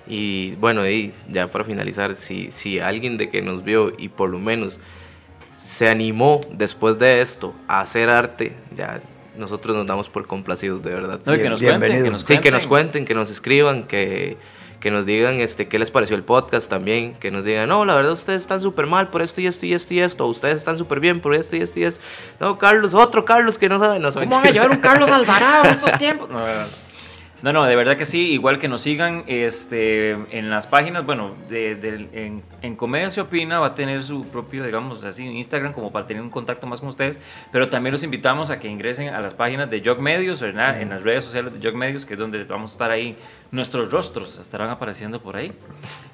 [0.06, 4.28] Y bueno, y ya para finalizar, si, si alguien de que nos vio y por
[4.28, 4.80] lo menos
[5.58, 9.00] se animó después de esto a hacer arte, ya
[9.38, 11.20] nosotros nos damos por complacidos, de verdad.
[11.20, 14.36] que, nos cuenten, que nos Sí, que nos cuenten, que nos escriban, que,
[14.80, 17.94] que nos digan este, qué les pareció el podcast también, que nos digan, no, la
[17.94, 20.78] verdad ustedes están súper mal por esto y esto y esto y esto, ustedes están
[20.78, 22.00] súper bien por esto y esto y esto.
[22.40, 24.26] No, Carlos, otro Carlos que no sabe, no sabe.
[24.26, 26.28] ¿Cómo van a llevar un Carlos Alvarado en estos tiempos?
[26.28, 26.85] No, no, no,
[27.42, 28.32] de verdad que sí.
[28.32, 31.72] Igual que nos sigan este, en las páginas, bueno, de,
[32.12, 36.06] en, en, Comedia se opina, va a tener su propio, digamos así, Instagram como para
[36.06, 37.18] tener un contacto más con ustedes.
[37.52, 40.80] Pero también los invitamos a que ingresen a las páginas de Jog Medios, ¿verdad?
[40.80, 43.16] En las redes sociales de Jog Medios, que es donde vamos a estar ahí
[43.50, 45.52] nuestros rostros estarán apareciendo por ahí.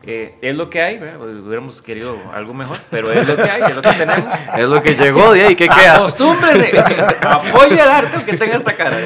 [0.04, 1.20] Eh, es lo que hay, ¿verdad?
[1.20, 4.34] hubiéramos querido algo mejor, pero es lo que hay, es lo que tenemos.
[4.56, 5.96] Es lo que llegó de ahí, ¿qué queda?
[5.96, 6.78] Acostúmbrese,
[7.22, 8.98] apoye el arte que tenga esta cara.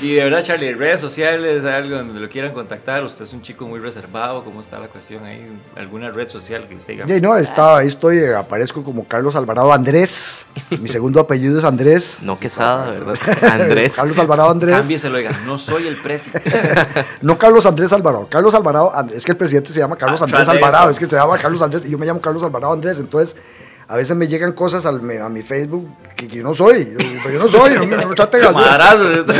[0.00, 3.66] y de verdad, Charlie, redes sociales, algo donde lo quieran contactar, usted es un chico
[3.66, 5.46] muy reservado, ¿cómo está la cuestión ahí?
[5.76, 7.08] ¿Alguna red social que usted diga?
[7.08, 11.64] Sí, no, está, ahí estoy, eh, aparezco como Carlos Alvarado Andrés, mi segundo apellido es
[11.64, 12.18] Andrés.
[12.22, 13.18] No Quesada, ¿verdad?
[13.42, 13.96] Andrés.
[13.96, 14.76] Carlos Alvarado Andrés.
[14.76, 16.86] Cámbieselo, oiga, no soy el presidente.
[17.22, 20.48] no Carlos Andrés Alvarado, Carlos Alvarado, es que el presidente se llama Carlos Ah, Andrés
[20.48, 23.36] Alvarado, es que se llama Carlos Andrés y yo me llamo Carlos Alvarado Andrés, entonces
[23.86, 26.96] a veces me llegan cosas al, a mi Facebook que, que yo no soy, yo,
[27.22, 28.58] pero yo no soy, no me, me traten así.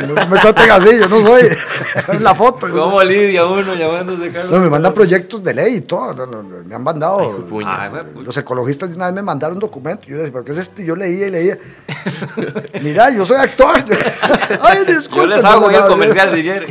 [0.07, 1.43] No me traten así, yo no soy.
[2.21, 2.69] La foto.
[2.69, 4.51] yo no- ¿Cómo lidia uno llamándose Carlos?
[4.53, 6.27] No, me mandan proyectos de ley y todo.
[6.67, 7.21] me han mandado.
[7.67, 8.27] Ay, pues.
[8.27, 10.03] los ecologistas de una vez me mandaron un documento.
[10.07, 10.83] Yo les decía, ¿pero qué es esto?
[10.83, 11.59] Y Yo leía y leía.
[12.83, 13.77] Mira, yo soy actor.
[14.61, 15.31] Ay, Yo disculpen.
[15.31, 16.69] les hago el comercial si quieren.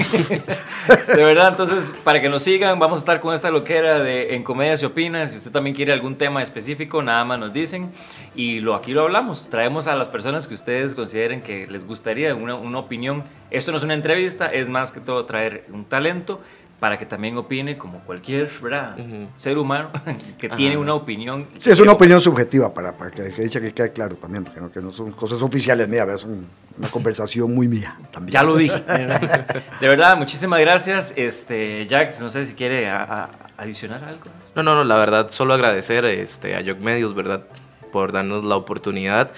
[1.15, 4.43] De verdad, entonces, para que nos sigan, vamos a estar con esta loquera de En
[4.43, 5.27] Comedia se opina.
[5.27, 7.91] Si usted también quiere algún tema específico, nada más nos dicen.
[8.35, 9.49] Y lo, aquí lo hablamos.
[9.49, 13.23] Traemos a las personas que ustedes consideren que les gustaría una, una opinión.
[13.51, 16.39] Esto no es una entrevista, es más que todo traer un talento
[16.79, 18.99] para que también opine como cualquier ¿verdad?
[18.99, 19.27] Ujú.
[19.37, 19.89] ser humano
[20.37, 20.55] que Ajá.
[20.57, 21.47] tiene una opinión.
[21.55, 24.81] Sí, es una opinión subjetiva para, para que, que quede claro también, porque no, que
[24.81, 26.45] no son cosas oficiales mías, es un-
[26.77, 28.33] una conversación muy mía también.
[28.33, 28.79] Ya lo dije.
[29.79, 31.13] De verdad, muchísimas gracias.
[31.15, 34.25] Este, Jack, no sé si quiere a- a- adicionar algo.
[34.35, 34.51] más.
[34.55, 37.43] No, no, no, la verdad, solo agradecer este, a Yoc Medios, ¿verdad?
[37.91, 39.31] Por darnos la oportunidad.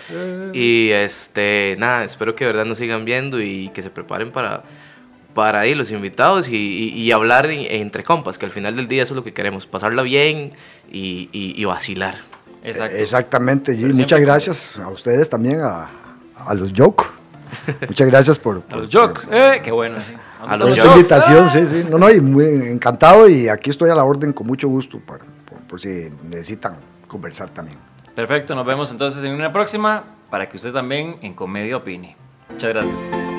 [0.54, 4.64] Y este, nada, espero que de verdad nos sigan viendo y que se preparen para,
[5.34, 8.88] para ahí los invitados y, y- y hablar en- entre compas, que al final del
[8.88, 10.54] día eso es lo que queremos, pasarla bien
[10.90, 12.16] y, y- y vacilar.
[12.64, 12.96] Exacto.
[12.98, 13.76] Exactamente.
[13.80, 15.90] Pero Muchas gracias a ustedes también, a,
[16.48, 17.04] a los Joke.
[17.88, 19.22] Muchas gracias por, A por- los jokes.
[19.32, 20.14] Eh, qué bueno, sí.
[20.46, 21.00] A por los esta Joke.
[21.00, 21.50] invitación.
[21.50, 21.86] Sí, sí.
[21.90, 25.24] No, no, y muy encantado y aquí estoy a la orden con mucho gusto para-
[25.50, 26.76] por, por si necesitan
[27.08, 27.78] conversar también.
[28.16, 32.16] Perfecto, nos vemos entonces en una próxima para que usted también en comedia opine.
[32.50, 33.35] Muchas gracias.